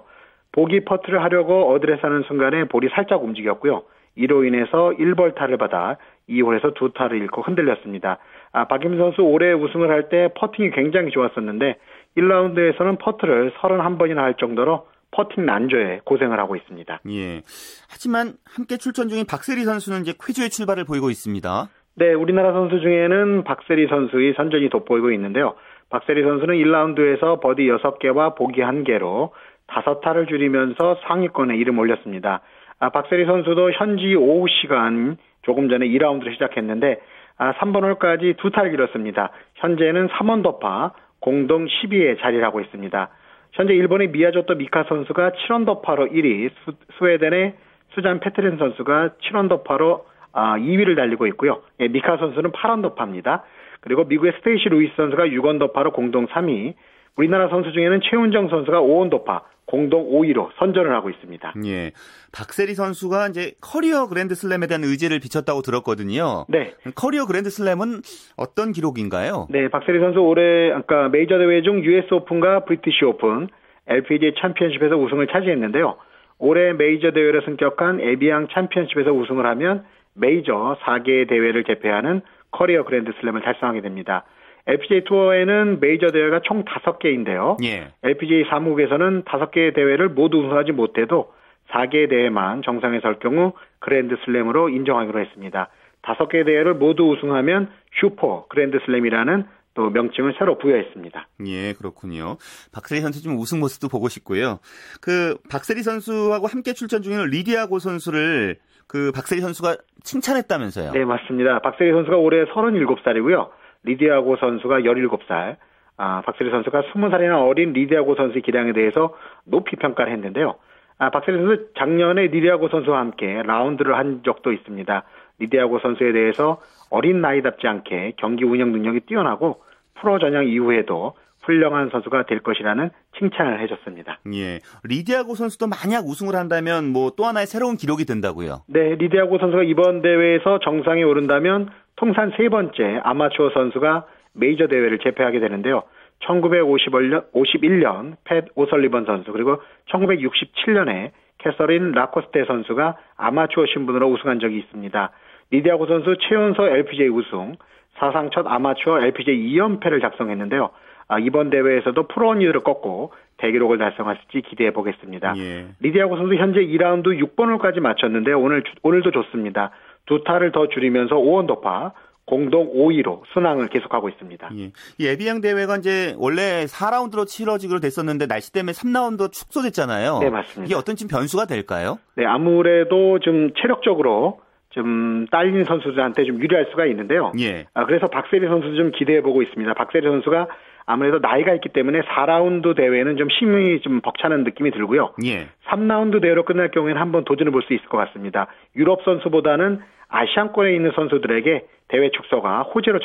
[0.53, 3.83] 보기 퍼트를 하려고 어드레스 하는 순간에 볼이 살짝 움직였고요.
[4.15, 5.97] 이로 인해서 1벌타를 받아
[6.29, 8.19] 2홀에서 두 타를 잃고 흔들렸습니다.
[8.53, 11.75] 아, 박인비 선수 올해 우승을 할 때 퍼팅이 굉장히 좋았었는데
[12.15, 16.99] 1라운드에서는 퍼트를 31번이나 할 정도로 퍼팅 난조에 고생을 하고 있습니다.
[17.09, 17.41] 예.
[17.89, 21.69] 하지만 함께 출전 중인 박세리 선수는 이제 쾌주의 출발을 보이고 있습니다.
[21.95, 25.55] 네, 우리나라 선수 중에는 박세리 선수의 선전이 돋보이고 있는데요.
[25.89, 29.31] 박세리 선수는 1라운드에서 버디 6개와 보기 1개로
[29.67, 32.41] 5타를 줄이면서 상위권에 이름 올렸습니다.
[32.79, 36.99] 아, 박세리 선수도 현지 오후 시간 조금 전에 2라운드를 시작했는데
[37.37, 39.31] 아, 3번 홀까지 두 타를 줄였습니다.
[39.55, 43.09] 현재는 3언더파 공동 10위에 자리를 하고 있습니다.
[43.57, 47.55] 현재 일본의 미야자토 미카 선수가 7언더파로 1위, 스, 웨덴의
[47.95, 51.63] 수잔 페테르센 선수가 7언더파로 아, 2위를 달리고 있고요.
[51.79, 53.41] 예, 미카 선수는 8언더파입니다.
[53.81, 56.75] 그리고 미국의 스테이시 루이스 선수가 6언더파로 공동 3위,
[57.15, 61.53] 우리나라 선수 중에는 최운정 선수가 5언더파, 공동 5위로 선전을 하고 있습니다.
[61.65, 61.91] 예.
[62.31, 66.45] 박세리 선수가 이제 커리어 그랜드슬램에 대한 의지를 비쳤다고 들었거든요.
[66.47, 66.73] 네.
[66.95, 68.01] 커리어 그랜드슬램은
[68.37, 69.47] 어떤 기록인가요?
[69.49, 73.49] 네, 박세리 선수 올해 아까 메이저 대회 중 US 오픈과 브리티시 오픈,
[73.87, 75.97] LPGA 챔피언십에서 우승을 차지했는데요.
[76.39, 83.81] 올해 메이저 대회를 승격한 에비앙 챔피언십에서 우승을 하면 메이저 4개 대회를 제패하는 커리어 그랜드슬램을 달성하게
[83.81, 84.23] 됩니다.
[84.67, 87.63] LPGA 투어에는 메이저 대회가 총 5개인데요.
[87.63, 87.87] 예.
[88.03, 91.31] LPGA 사무국에서는 5개의 대회를 모두 우승하지 못해도
[91.69, 95.69] 4개의 대회만 정상에 설 경우 그랜드슬램으로 인정하기로 했습니다.
[96.03, 101.27] 5개 대회를 모두 우승하면 슈퍼 그랜드슬램이라는 또 명칭을 새로 부여했습니다.
[101.45, 102.37] 예, 그렇군요.
[102.73, 104.59] 박세리 선수 좀 우승 모습도 보고 싶고요.
[105.01, 110.93] 그 박세리 선수하고 함께 출전 중인 리디아고 선수를 그 박세리 선수가 칭찬했다면서요?
[110.93, 111.59] 네, 맞습니다.
[111.59, 113.49] 박세리 선수가 올해 37살이고요.
[113.87, 115.55] 리디아고 선수가 17살.
[115.99, 120.55] 아, 박세리 선수가 20살이나 어린 리디아고 선수의 기량에 대해서 높이 평가를 했는데요.
[120.99, 125.03] 아, 박세리 선수 작년에 리디아고 선수와 함께 라운드를 한 적도 있습니다.
[125.39, 129.61] 리디아고 선수에 대해서 어린 나이답지 않게 경기 운영 능력이 뛰어나고
[129.95, 134.19] 프로 전향 이후에도 훌륭한 선수가 될 것이라는 칭찬을 해줬습니다.
[134.33, 134.59] 예.
[134.83, 138.63] 리디아고 선수도 만약 우승을 한다면 뭐 또 하나의 새로운 기록이 된다고요?
[138.67, 145.39] 네, 리디아고 선수가 이번 대회에서 정상에 오른다면 통산 세 번째 아마추어 선수가 메이저 대회를 제패하게
[145.39, 145.83] 되는데요.
[146.21, 155.11] 1951년, 51년 팻 오설리번 선수 그리고 1967년에 캐서린 라코스테 선수가 아마추어 신분으로 우승한 적이 있습니다.
[155.51, 157.55] 리디아고 선수 최연소 LPGA 우승,
[157.97, 160.69] 사상 첫 아마추어 LPGA 2연패를 작성했는데요.
[161.09, 165.35] 아, 이번 대회에서도 프로 언니들을 꺾고 대기록을 달성할지 기대해 보겠습니다.
[165.37, 165.67] 예.
[165.79, 169.71] 리디아고 선수 현재 2라운드 6번홀까지 마쳤는데 오늘 오늘도 좋습니다.
[170.07, 171.93] 두 타를 더 줄이면서 5원 더파
[172.25, 174.49] 공동 5위로 순항을 계속하고 있습니다.
[174.57, 174.71] 예.
[174.97, 180.19] 이 에비앙 대회가 이제 원래 4라운드로 치러지기로 됐었는데 날씨 때문에 3라운드 축소됐잖아요.
[180.19, 180.65] 네, 맞습니다.
[180.65, 181.99] 이게 어떤 좀 변수가 될까요?
[182.15, 184.41] 네, 아무래도 좀 체력적으로
[184.71, 187.31] 좀 딸린 선수들한테 좀 유리할 수가 있는데요.
[187.39, 187.65] 예.
[187.73, 189.73] 아, 그래서 박세리 선수 좀 기대해 보고 있습니다.
[189.73, 190.47] 박세리 선수가
[190.85, 195.13] 아무래도 나이가 있기 때문에 4라운드 대회는 좀 힘이 좀 벅차는 느낌이 들고요.
[195.25, 195.47] 예.
[195.69, 198.47] 3라운드 대회로 끝날 경우에는 한번 도전해 볼 수 있을 것 같습니다.
[198.75, 202.99] 유럽 선수보다는 아시안권에 있는 선수들에게 대회 축소가 호재로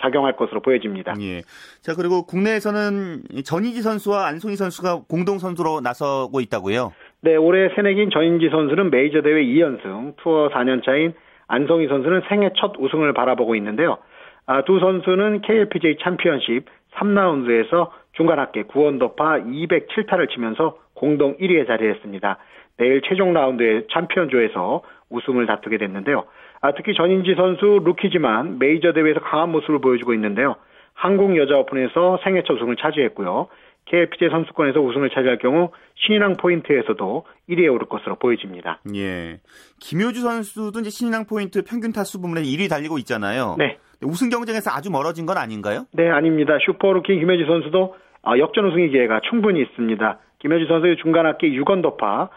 [0.00, 1.14] 작용할 것으로 보여집니다.
[1.20, 1.40] 예.
[1.82, 6.92] 자, 그리고 국내에서는 전희지 선수와 안송희 선수가 공동 선수로 나서고 있다고요?
[7.22, 11.14] 네, 올해 새내기인 전인지 선수는 메이저 대회 2연승, 투어 4년차인
[11.48, 13.98] 안송희 선수는 생애 첫 우승을 바라보고 있는데요.
[14.46, 22.38] 아, 두 선수는 KLPJ 챔피언십 3라운드에서 중간 합계 9원더파 207타를 치면서 공동 1위에 자리했습니다.
[22.76, 26.24] 내일 최종 라운드의 챔피언조에서 우승을 다투게 됐는데요.
[26.60, 30.56] 아, 특히 전인지 선수 루키지만 메이저 대회에서 강한 모습을 보여주고 있는데요.
[30.94, 33.48] 한국 여자 오픈에서 생애 첫 우승을 차지했고요.
[33.86, 38.80] KLPJ 선수권에서 우승을 차지할 경우 신인왕 포인트에서도 1위에 오를 것으로 보여집니다.
[38.94, 39.40] 예.
[39.80, 43.56] 김효주 선수도 이제 신인왕 포인트 평균 타수 부문에 1위 달리고 있잖아요.
[43.58, 43.78] 네.
[44.02, 45.84] 우승 경쟁에서 아주 멀어진 건 아닌가요?
[45.92, 46.56] 네, 아닙니다.
[46.64, 50.18] 슈퍼루키 김효주 선수도 아, 역전 우승의 기회가 충분히 있습니다.
[50.38, 52.30] 김효주 선수의 중간 합계 6원 더파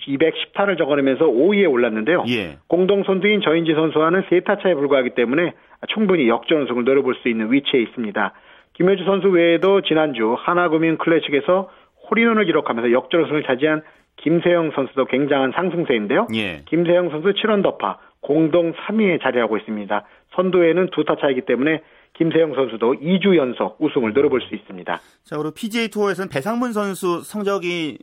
[0.00, 2.24] 210타를 적어내면서 5위에 올랐는데요.
[2.28, 2.58] 예.
[2.68, 5.52] 공동 선두인 저인지 선수와는 3타 차에 불과하기 때문에
[5.88, 8.32] 충분히 역전 우승을 노려볼 수 있는 위치에 있습니다.
[8.74, 11.70] 김효주 선수 외에도 지난주 하나구민 클래식에서
[12.10, 13.82] 홀인원을 기록하면서 역전 우승을 차지한
[14.18, 16.26] 김세영 선수도 굉장한 상승세인데요.
[16.34, 16.62] 예.
[16.66, 20.04] 김세영 선수 7원 더파 공동 3위에 자리하고 있습니다.
[20.34, 21.82] 선두에는 두 타 차이기 때문에
[22.14, 25.00] 김세영 선수도 2주 연속 우승을 노려볼 수 있습니다.
[25.24, 27.98] 자, 그리고 PGA 투어에서는 배상문 선수 성적이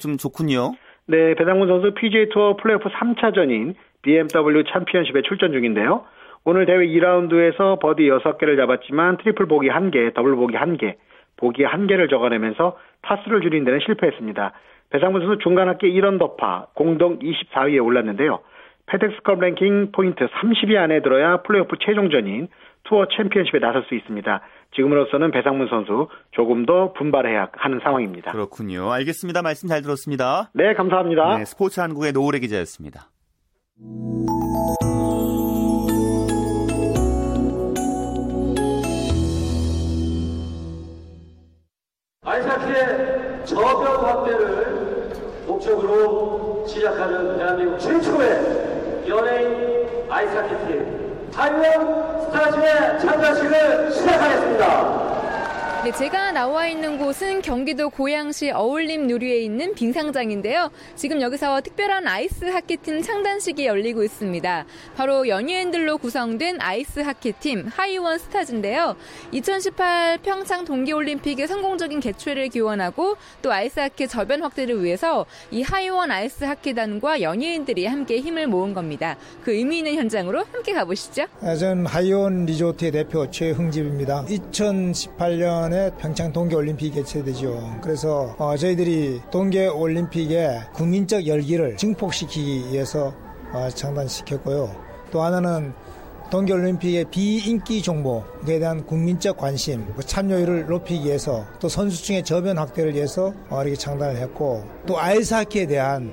[0.00, 0.72] 좀 좋군요.
[1.08, 6.04] 네, 배상문 선수 PGA 투어 플레이오프 3차전인 BMW 챔피언십에 출전 중인데요.
[6.44, 10.96] 오늘 대회 2라운드에서 버디 6개를 잡았지만 트리플 보기 1개, 더블 보기 1개,
[11.36, 14.52] 보기 1개를 적어내면서 타수를 줄이는 데는 실패했습니다.
[14.90, 18.40] 배상문 선수 중간 합계 1언더파, 공동 24위에 올랐는데요.
[18.86, 22.48] 페덱스컵 랭킹 포인트 30위 안에 들어야 플레이오프 최종전인
[22.82, 24.40] 투어 챔피언십에 나설 수 있습니다.
[24.76, 28.32] 지금으로서는 배상문 선수 조금 더 분발해야 하는 상황입니다.
[28.32, 28.92] 그렇군요.
[28.92, 29.42] 알겠습니다.
[29.42, 30.50] 말씀 잘 들었습니다.
[30.54, 31.38] 네, 감사합니다.
[31.38, 33.10] 네, 스포츠 한국의 노을의 기자였습니다.
[42.22, 45.12] 아이스하키의 저변 확대를
[45.46, 51.05] 목적으로 시작하는 대한민국 최초의 연예인 아이스하키 팀
[51.36, 55.25] 하이원 스타즈의 창단식을 시작하겠습니다.
[55.86, 60.72] 네, 제가 나와 있는 곳은 경기도 고양시 어울림 누리에 있는 빙상장인데요.
[60.96, 64.66] 지금 여기서 특별한 아이스 하키팀 창단식이 열리고 있습니다.
[64.96, 68.96] 바로 연예인들로 구성된 아이스 하키팀 하이원 스타즈인데요.
[69.30, 76.42] 2018 평창 동계올림픽의 성공적인 개최를 기원하고 또 아이스 하키 저변 확대를 위해서 이 하이원 아이스
[76.42, 79.16] 하키단과 연예인들이 함께 힘을 모은 겁니다.
[79.44, 81.26] 그 의미 있는 현장으로 함께 가보시죠.
[81.40, 84.24] 저는 하이원 리조트의 대표 최흥집입니다.
[84.24, 87.78] 2018년에 평창 동계올림픽이 개최되죠.
[87.82, 93.14] 그래서 어, 저희들이 동계올림픽의 국민적 열기를 증폭시키기 위해서
[93.52, 94.74] 어, 창단시켰고요.
[95.10, 95.72] 또 하나는
[96.30, 103.32] 동계올림픽의 비인기 종목에 대한 국민적 관심, 그 참여율을 높이기 위해서 또 선수층의 저변 확대를 위해서
[103.48, 106.12] 어, 이렇게 창단을 했고 또 아이스하키에 대한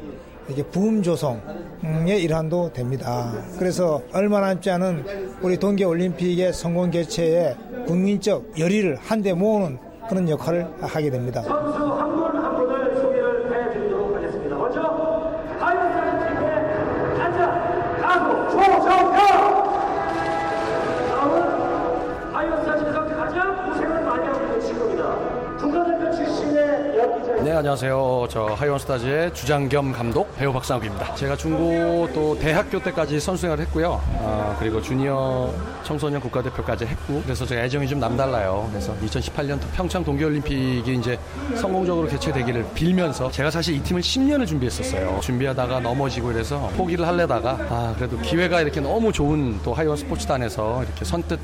[0.49, 3.31] 이게 부음 조성의 일환도 됩니다.
[3.57, 5.03] 그래서 얼마 남지 않은
[5.41, 7.55] 우리 동계 올림픽의 성공 개최에
[7.87, 9.77] 국민적 열의를 한데 모으는
[10.09, 11.43] 그런 역할을 하게 됩니다.
[27.63, 28.27] 안녕하세요.
[28.29, 31.15] 저 하이원스타즈의 주장 겸 감독 배우 박상욱입니다.
[31.15, 34.01] 제가 중고 또 대학교 때까지 선수생활을 했고요.
[34.19, 35.49] 아, 그리고 주니어
[35.81, 38.67] 청소년 국가대표까지 했고 그래서 제가 애정이 좀 남달라요.
[38.69, 41.17] 그래서 2018년 평창 동계올림픽이 이제
[41.55, 45.21] 성공적으로 개최되기를 빌면서 제가 사실 이 팀을 10년을 준비했었어요.
[45.21, 51.05] 준비하다가 넘어지고 이래서 포기를 하려다가 아 그래도 기회가 이렇게 너무 좋은 또 하이원 스포츠단에서 이렇게
[51.05, 51.39] 선뜻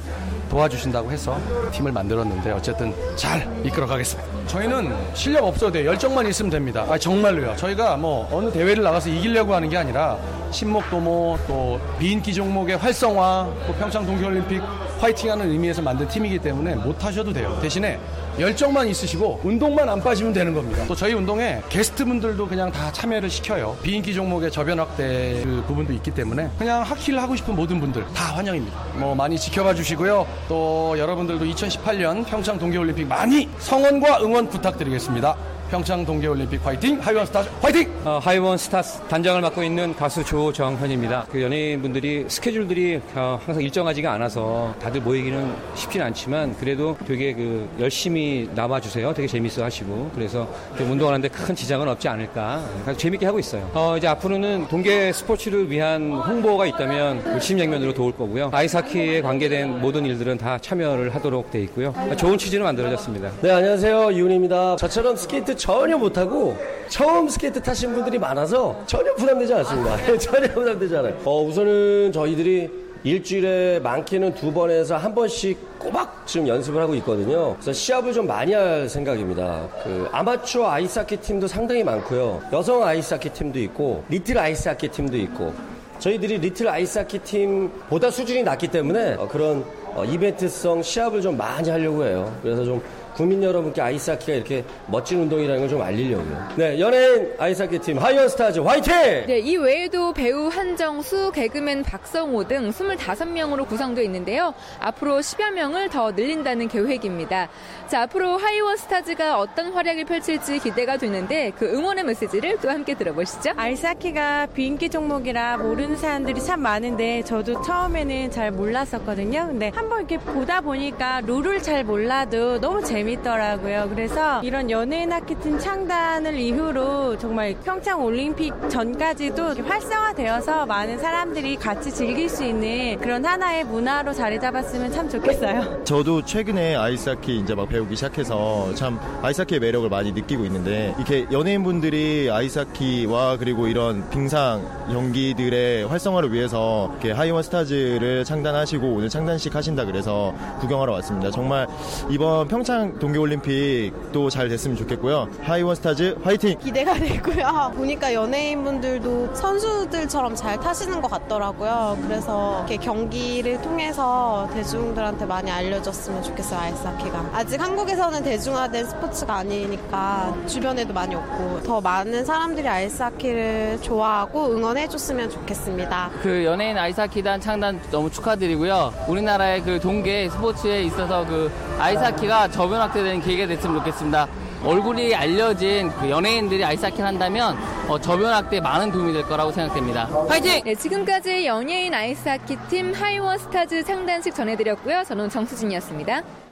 [0.50, 1.40] 도와주신다고 해서
[1.72, 4.30] 팀을 만들었는데 어쨌든 잘 이끌어 가겠습니다.
[4.48, 5.90] 저희는 실력 없어도 돼요.
[5.90, 6.86] 열정만 있으면 됩니다.
[6.90, 7.56] 아, 정말로요.
[7.56, 10.18] 저희가 뭐 어느 대회를 나가서 이기려고 하는 게 아니라
[10.52, 14.62] 신목도모 또 비인기 종목의 활성화 또 평창 동계올림픽
[15.00, 17.58] 화이팅하는 의미에서 만든 팀이기 때문에 못 하셔도 돼요.
[17.62, 18.00] 대신에
[18.40, 20.84] 열정만 있으시고 운동만 안 빠지면 되는 겁니다.
[20.88, 23.78] 또 저희 운동에 게스트분들도 그냥 다 참여를 시켜요.
[23.84, 28.36] 비인기 종목의 저변 확대 그 부분도 있기 때문에 그냥 하키를 하고 싶은 모든 분들 다
[28.36, 28.78] 환영입니다.
[28.96, 30.26] 뭐 많이 지켜봐 주시고요.
[30.48, 35.36] 또 여러분들도 2018년 평창 동계올림픽 많이 성원과 응원 부탁드리겠습니다.
[35.70, 37.00] 평창 동계올림픽 화이팅!
[37.00, 37.92] 하이원 스타즈 화이팅!
[38.04, 41.28] 어, 하이원 스타즈 단장을 맡고 있는 가수 조정현입니다.
[41.32, 48.50] 그 연예인분들이 스케줄들이 어, 항상 일정하지가 않아서 다들 모이기는 쉽진 않지만 그래도 되게 그 열심히
[48.56, 49.14] 나와주세요.
[49.14, 52.64] 되게 재밌어 하시고 그래서 좀 운동하는데 큰 지장은 없지 않을까.
[52.84, 53.70] 그래서 재밌게 하고 있어요.
[53.76, 58.50] 어, 이제 앞으로는 동계 스포츠를 위한 홍보가 있다면 물심양면으로 도울 거고요.
[58.52, 61.94] 아이스하키에 관계된 모든 일들은 다 참여를 하도록 돼 있고요.
[62.18, 63.30] 좋은 취지로 만들어졌습니다.
[63.42, 64.12] 네, 안녕하세요.
[64.12, 64.76] 이훈입니다.
[64.78, 69.98] 저처럼 스케이트 전혀 못하고 처음 스케이트 타신 분들이 많아서 전혀 부담되지 않습니다.
[70.18, 71.18] 전혀 부담되지 않아요.
[71.26, 72.70] 어, 우선은 저희들이
[73.04, 77.54] 일주일에 많게는 두 번에서 한 번씩 꼬박 지금 연습을 하고 있거든요.
[77.56, 79.68] 그래서 시합을 좀 많이 할 생각입니다.
[79.84, 82.42] 그 아마추어 아이스하키 팀도 상당히 많고요.
[82.52, 85.54] 여성 아이스하키 팀도 있고 리틀 아이스하키 팀도 있고
[86.00, 92.06] 저희들이 리틀 아이스하키 팀보다 수준이 낮기 때문에 어, 그런 어, 이벤트성 시합을 좀 많이 하려고
[92.06, 92.34] 해요.
[92.42, 92.82] 그래서 좀
[93.16, 96.48] 국민 여러분께 아이스하키가 이렇게 멋진 운동이라는 걸 좀 알리려고요.
[96.56, 98.92] 네, 연예인 아이스하키 팀 하이원 스타즈 화이팅!
[99.28, 104.54] 네, 이 외에도 배우 한정수, 개그맨 박성호 등 25명으로 구성되어 있는데요.
[104.80, 107.50] 앞으로 10여 명을 더 늘린다는 계획입니다.
[107.90, 113.52] 자, 앞으로 하이원 스타즈가 어떤 활약을 펼칠지 기대가 되는데 그 응원의 메시지를 또 함께 들어보시죠.
[113.58, 119.48] 아이스하키가 비인기 종목이라 모르는 사람들이 참 많은데 저도 처음에는 잘 몰랐었거든요.
[119.48, 123.88] 근데 한번 이렇게 보다 보니까 룰을 잘 몰라도 너무 재밌 재밌더라고요.
[123.90, 132.30] 그래서 이런 연예인 학기팀 창단을 이후로 정말 평창 올림픽 전까지도 활성화되어서 많은 사람들이 같이 즐길
[132.30, 135.84] 수 있는 그런 하나의 문화로 자리 잡았으면 참 좋겠어요.
[135.84, 141.28] 저도 최근에 아이스하키 이제 막 배우 기 시작해서 참 아이스하키의 매력을 많이 느끼고 있는데 이렇게
[141.32, 144.62] 연예인분들이 아이스하키와 그리고 이런 빙상
[144.92, 151.32] 연기들의 활성화를 위해서 이렇게 하이원 스타즈를 창단하시고 오늘 창단식 하신다 그래서 구경하러 왔습니다.
[151.32, 151.68] 정말
[152.10, 155.30] 이번 평창 동계올림픽도 잘 됐으면 좋겠고요.
[155.42, 156.58] 하이원 스타즈 화이팅!
[156.60, 157.74] 기대가 되고요.
[157.76, 161.98] 보니까 연예인분들도 선수들처럼 잘 타시는 것 같더라고요.
[162.04, 166.60] 그래서 이렇게 경기를 통해서 대중들한테 많이 알려졌으면 좋겠어요.
[166.60, 167.30] 아이스하키가.
[167.34, 175.30] 아직 한 국에서는 대중화된 스포츠가 아니니까 주변에도 많이 없고 더 많은 사람들이 아이스하키를 좋아하고 응원해줬으면
[175.30, 176.12] 좋겠습니다.
[176.22, 178.94] 그 연예인 아이스하키단 창단 너무 축하드리고요.
[179.08, 184.28] 우리나라의 그 동계 스포츠에 있어서 그 아이스하키가 저변학대되는 계기가 됐으면 좋겠습니다.
[184.64, 190.08] 얼굴이 알려진 그 연예인들이 아이스하키를 한다면 어, 저변학대에 많은 도움이 될 거라고 생각됩니다.
[190.28, 190.62] 파이팅!
[190.66, 195.04] 네, 지금까지 연예인 아이스하키 팀 하이원 스타즈 창단식 전해드렸고요.
[195.06, 196.49] 저는 정수진이었습니다.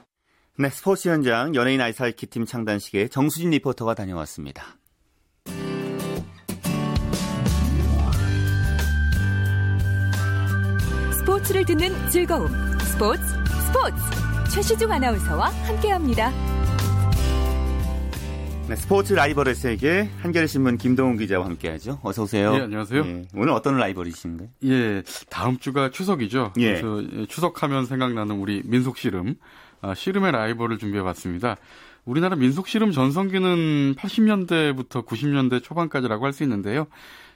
[0.60, 4.64] 네, 스포츠 현장 연예인 아이스하키 팀 창단식에 정수진 리포터가 다녀왔습니다.
[11.20, 12.48] 스포츠를 듣는 즐거움.
[12.80, 13.22] 스포츠,
[13.68, 14.52] 스포츠.
[14.52, 16.32] 최시중 아나운서와 함께합니다.
[18.68, 22.00] 네, 스포츠 라이벌의 세계 한겨레신문 김동훈 기자와 함께하죠.
[22.02, 22.54] 어서 오세요.
[22.56, 23.06] 예, 안녕하세요.
[23.06, 24.48] 예, 오늘 어떤 라이벌이신가요?
[24.64, 26.52] 예, 다음 주가 추석이죠.
[26.58, 26.80] 예.
[26.80, 29.36] 그래서 추석하면 생각나는 우리 민속 씨름,
[29.80, 31.56] 아, 씨름의 라이벌을 준비해봤습니다.
[32.04, 36.86] 우리나라 민속 씨름 전성기는 80년대부터 90년대 초반까지라고 할 수 있는데요.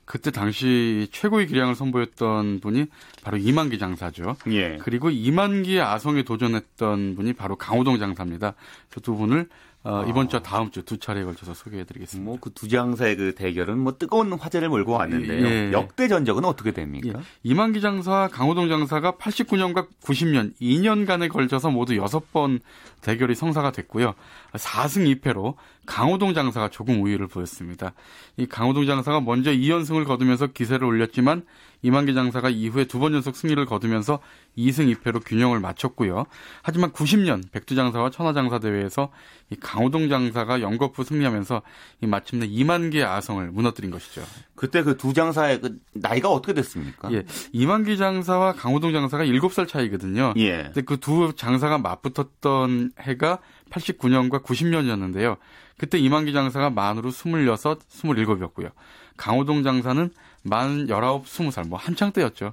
[0.04, 2.86] 그때 당시 최고의 기량을 선보였던 분이
[3.22, 4.36] 바로 이만기 장사죠.
[4.48, 4.78] 예.
[4.82, 8.54] 그리고 이만기의 아성에 도전했던 분이 바로 강호동 장사입니다.
[8.90, 9.48] 그 두 분을
[9.84, 12.24] 어, 이번 주와 다음 주 두 차례에 걸쳐서 소개해드리겠습니다.
[12.24, 15.46] 뭐 그 두 장사의 그 대결은 뭐 뜨거운 화제를 몰고 왔는데요.
[15.46, 15.72] 예.
[15.72, 17.18] 역대 전적은 어떻게 됩니까?
[17.42, 22.60] 이만기 장사와 강호동 장사가 89년과 90년 2년간에 걸쳐서 모두 6번
[23.00, 24.14] 대결이 성사가 됐고요.
[24.52, 25.54] 4승 2패로
[25.86, 27.92] 강호동 장사가 조금 우위를 보였습니다.
[28.36, 31.44] 이 강호동 장사가 먼저 2연승을 거두면서 기세를 올렸지만
[31.84, 34.20] 이만기 장사가 이후에 두 번 연속 승리를 거두면서
[34.56, 36.26] 2승 2패로 균형을 맞췄고요.
[36.62, 39.10] 하지만 90년 백두 장사와 천하 장사 대회에서
[39.50, 41.62] 이 강호동 장사가 연거푸 승리하면서
[42.02, 44.22] 이 마침내 이만기의 아성을 무너뜨린 것이죠.
[44.54, 47.12] 그때 그 두 장사의 그 나이가 어떻게 됐습니까?
[47.12, 47.24] 예.
[47.50, 50.34] 이만기 장사와 강호동 장사가 7살 차이거든요.
[50.36, 50.62] 예.
[50.66, 53.40] 근데 그 두 장사가 맞붙었던 해가
[53.72, 55.36] 89년과 90년이었는데요.
[55.78, 58.70] 그때 이만기 장사가 만으로 26, 27이었고요.
[59.16, 60.10] 강호동 장사는
[60.42, 62.52] 만 19, 20살 뭐 한창 때였죠.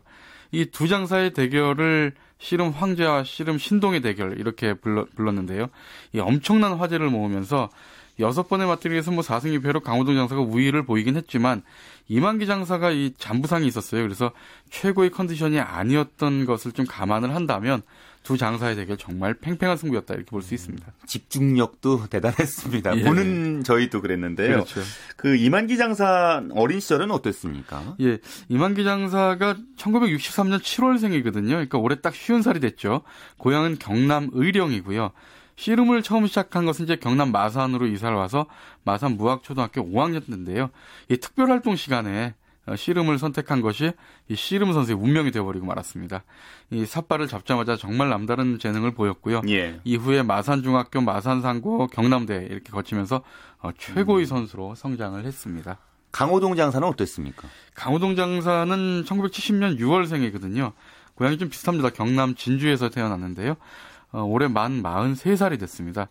[0.51, 5.67] 이 두 장사의 대결을 씨름 황제와 씨름 신동의 대결 이렇게 불러, 불렀는데요.
[6.13, 7.69] 이 엄청난 화제를 모으면서
[8.19, 11.63] 여섯 번의 맞대결에서 뭐 4승 2패로 강호동 장사가 우위를 보이긴 했지만
[12.08, 14.01] 이만기 장사가 이 잔부상이 있었어요.
[14.01, 14.32] 그래서
[14.71, 17.82] 최고의 컨디션이 아니었던 것을 좀 감안을 한다면
[18.29, 20.85] 두 장사의 대결 정말 팽팽한 승부였다 이렇게 볼 수 있습니다.
[21.07, 22.97] 집중력도 대단했습니다.
[22.97, 23.03] 예.
[23.03, 24.49] 보는 저희도 그랬는데요.
[24.49, 24.81] 그렇죠.
[25.17, 27.95] 그 이만기 장사 어린 시절은 어땠습니까?
[28.01, 31.47] 예, 이만기 장사가 1963년 7월생이거든요.
[31.47, 33.01] 그러니까 올해 딱 쉬운 살이 됐죠.
[33.39, 35.09] 고향은 경남 의령이고요.
[35.55, 38.45] 씨름을 처음 시작한 것은 이제 경남 마산으로 이사를 와서
[38.83, 40.69] 마산 무학초등학교 5학년 때인데요.
[41.09, 42.38] 이 특별활동 시간에 어,
[42.75, 43.91] 씨름을 선택한 것이
[44.27, 46.23] 이 씨름 선수의 운명이 되어버리고 말았습니다.
[46.71, 49.41] 이 삿발을 잡자마자 정말 남다른 재능을 보였고요.
[49.49, 49.79] 예.
[49.84, 53.23] 이후에 마산중학교, 마산상고, 경남대 이렇게 거치면서
[53.62, 55.77] 어, 최고의 선수로 성장을 했습니다.
[56.12, 57.47] 강호동 장사는 어땠습니까?
[57.75, 60.73] 강호동 장사는 1970년 6월생이거든요.
[61.15, 61.89] 고향이 좀 비슷합니다.
[61.89, 63.55] 경남 진주에서 태어났는데요.
[64.12, 66.08] 어, 올해 만 43살이 됐습니다.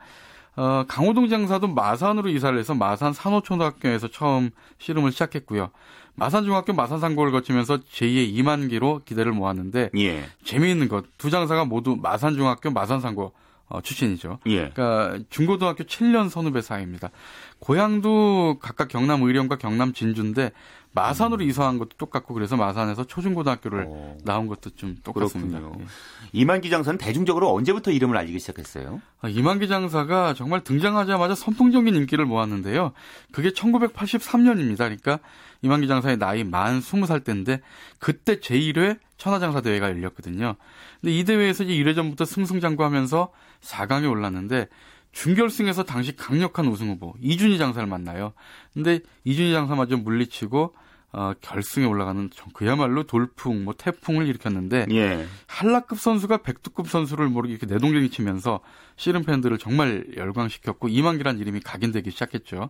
[0.57, 5.71] 어, 강호동 장사도 마산으로 이사를 해서 마산 산호초등학교에서 처음 씨름을 시작했고요.
[6.18, 10.24] 마산중학교 마산상고를 거치면서 제2의 이만기로 기대를 모았는데 예.
[10.44, 13.33] 재미있는 것 두 장사가 모두 마산중학교 마산상고
[13.70, 14.38] 어, 출신이죠.
[14.46, 14.70] 예.
[14.70, 17.11] 그러니까 중고등학교 7년 선후배 사이입니다.
[17.59, 20.52] 고향도 각각 경남 의령과 경남 진주인데
[20.99, 21.49] 마산으로 음.
[21.49, 23.89] 이사한 것도 똑같고 그래서 마산에서 초중고등학교를
[24.25, 25.59] 나온 것도 좀 똑같습니다.
[25.59, 25.77] 어.
[25.79, 25.85] 예.
[26.33, 29.01] 이만기 장사는 대중적으로 언제부터 이름을 알리기 시작했어요?
[29.21, 32.92] 아, 이만기 장사가 정말 등장하자마자 선풍적인 인기를 모았는데요.
[33.33, 34.79] 그게 1983년입니다.
[34.79, 35.21] 그러니까
[35.63, 37.61] 이만기 장사의 나이 만 20살 때인데
[37.99, 40.55] 그때 제1회 천하장사 대회가 열렸거든요.
[41.01, 43.31] 근데 이 대회에서 이제 1회 전부터 승승장구하면서
[43.61, 44.69] 4강에 올랐는데
[45.13, 48.33] 준결승에서 당시 강력한 우승 후보 이준희 장사를 만나요.
[48.73, 50.75] 근데 이준희 장사마저 물리치고
[51.11, 55.27] 어, 결승에 올라가는 그야말로 돌풍, 뭐 태풍을 일으켰는데 예.
[55.46, 58.61] 한라급 선수가 백두급 선수를 모르게 이렇게 내동댕이 치면서
[58.96, 62.69] 씨름 팬들을 정말 열광시켰고 이만기란 이름이 각인되기 시작했죠.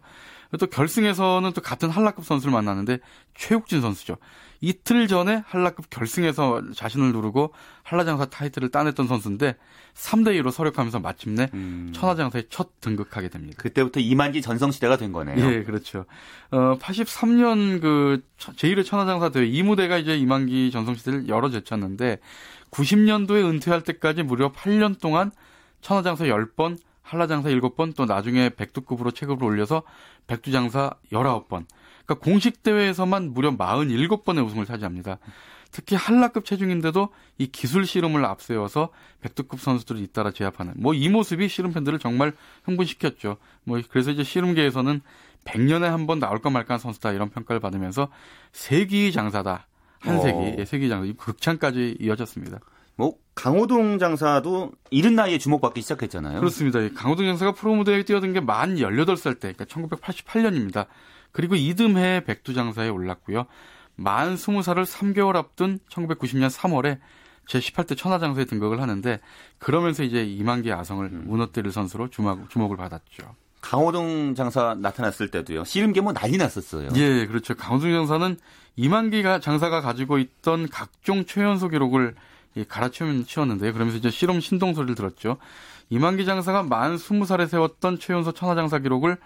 [0.59, 3.01] 또 결승에서는 또 같은 한라급 선수를 만났는데
[3.35, 4.17] 최욱진 선수죠.
[4.61, 7.53] 이틀 전에 한라급 결승에서 자신을 누르고
[7.85, 9.57] 한라장사 타이틀을 따냈던 선수인데
[9.95, 11.93] 3대 2로 서력하면서 마침내 음.
[11.95, 13.57] 천하장사에 첫 등극하게 됩니다.
[13.61, 15.45] 그때부터 이만기 전성 시대가 된 거네요.
[15.53, 16.07] 예, 그렇죠.
[16.51, 22.19] 어, 83년 그 제1회 천하장사 대회 이 무대가 이제 이만기 전성 시대를 열어 제쳤는데
[22.71, 25.31] 90년도에 은퇴할 때까지 무려 8년 동안
[25.81, 29.83] 천하장사 10번, 한라장사 7번, 또 나중에 백두급으로 체급을 올려서
[30.27, 31.65] 백두장사 19번.
[32.09, 35.19] 그러니까 공식 대회에서만 무려 47번의 우승을 차지합니다.
[35.71, 38.89] 특히 한라급 체중인데도 이 기술 씨름을 앞세워서
[39.21, 42.33] 백두급 선수들을 잇따라 제압하는 뭐 이 모습이 씨름 팬들을 정말
[42.65, 43.37] 흥분시켰죠.
[43.65, 45.03] 뭐 그래서 이제 씨름계에서는
[45.45, 48.09] 100년에 한 번 나올까 말까 한 선수다 이런 평가를 받으면서
[48.53, 49.67] 세기 장사다.
[50.01, 50.55] 한 세기, 어.
[50.59, 52.61] 예, 세기 장사, 이 극찬까지 이어졌습니다.
[52.97, 56.41] 뭐 강호동 장사도 이른 나이에 주목받기 시작했잖아요.
[56.41, 56.81] 그렇습니다.
[56.81, 60.87] 이 강호동 장사가 프로 무대에 뛰어든 게 만 18살 때, 그러니까 1988년입니다.
[61.33, 63.47] 그리고 이듬해 백두장사에 올랐고요.
[63.97, 66.99] 만 20살을 3개월 앞둔 1990년 3월에
[67.49, 69.21] 제18대 천하장사에 등극을 하는데
[69.59, 73.35] 그러면서 이제 이만기 아성을 무너뜨릴 선수로 주목, 주목을 받았죠.
[73.61, 75.65] 강호동 장사 나타났을 때도요.
[75.65, 76.91] 씨름계 뭐 난리 났었어요.
[76.95, 77.55] 예, 그렇죠.
[77.55, 78.37] 강호동 장사는
[78.77, 82.15] 이만기가 장사가 가지고 있던 각종 최연소 기록을
[82.55, 83.73] 이 갈아치웠는데요.
[83.73, 85.39] 그러면서 이제 씨름 신동 소리를 들었죠.
[85.91, 89.17] 이만기 장사가 만 20살에 세웠던 최연소 천하장사 기록을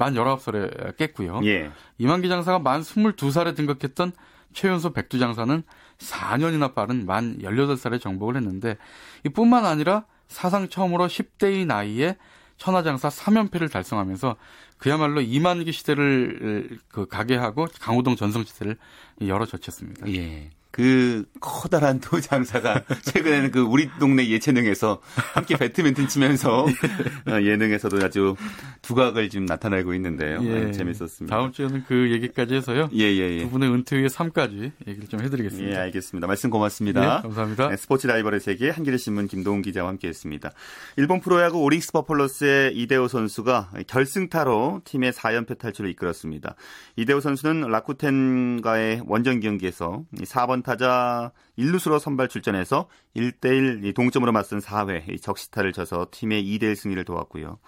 [0.00, 1.42] 만 19살에 깼고요.
[1.44, 1.70] 예.
[1.98, 4.12] 이만기 장사가 만 22살에 등극했던
[4.54, 5.62] 최연소 백두 장사는
[5.98, 8.78] 4년이나 빠른 만 18살에 정복을 했는데
[9.26, 12.16] 이뿐만 아니라 사상 처음으로 10대의 나이에
[12.56, 14.36] 천하장사 3연패를 달성하면서
[14.78, 18.78] 그야말로 이만기 시대를 그 가게 하고 강호동 전성 시대를
[19.20, 20.10] 열어젖혔습니다.
[20.14, 20.48] 예.
[20.70, 25.00] 그 커다란 도 장사가 최근에는 그 우리 동네 예체능에서
[25.34, 26.64] 함께 배드민턴 치면서
[27.26, 28.36] 어, 예능에서도 아주
[28.82, 30.38] 두각을 지금 나타내고 있는데요.
[30.42, 30.64] 예.
[30.66, 31.36] 네, 재밌었습니다.
[31.36, 32.88] 다음 주에는 그 얘기까지 해서요.
[32.94, 33.38] 예, 예, 예.
[33.40, 35.72] 두 분의 은퇴 후의 삶까지 얘기를 좀 해드리겠습니다.
[35.72, 36.26] 예, 알겠습니다.
[36.28, 37.18] 말씀 고맙습니다.
[37.18, 37.68] 예, 감사합니다.
[37.70, 40.52] 네, 스포츠 라이벌의 세계 한겨레 신문 김동훈 기자와 함께했습니다.
[40.98, 46.54] 일본 프로야구 오릭스 버펄로스의 이대호 선수가 결승타로 팀의 4연패 탈출을 이끌었습니다.
[46.96, 55.72] 이대호 선수는 라쿠텐과의 원정 경기에서 4번 타자 1루수로 선발 출전해서 1대1 동점으로 맞선 4회 적시타를
[55.72, 57.58] 쳐서 팀의 2대1 승리를 도왔고요.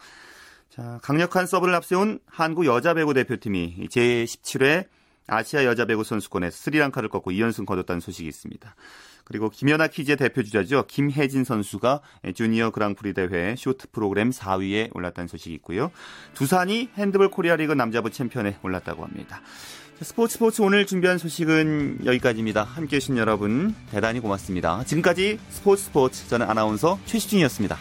[0.68, 4.86] 자, 강력한 서브를 앞세운 한국 여자 배구 대표팀이 제17회
[5.26, 8.74] 아시아 여자 배구 선수권에서 스리랑카를 꺾고 2연승 거뒀다는 소식이 있습니다.
[9.24, 10.86] 그리고 김연아 키즈의 대표 주자죠.
[10.88, 12.00] 김혜진 선수가
[12.34, 15.90] 주니어 그랑프리 대회 쇼트 프로그램 4위에 올랐다는 소식이 있고요.
[16.34, 19.40] 두산이 핸드볼 코리아 리그 남자부 챔피언에 올랐다고 합니다.
[20.00, 22.64] 스포츠 스포츠 오늘 준비한 소식은 여기까지입니다.
[22.64, 24.82] 함께 해 주신 여러분 대단히 고맙습니다.
[24.84, 27.78] 지금까지 스포츠 스포츠 저는 아나운서 최시중이었습니다.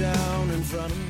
[0.00, 0.98] Down in front of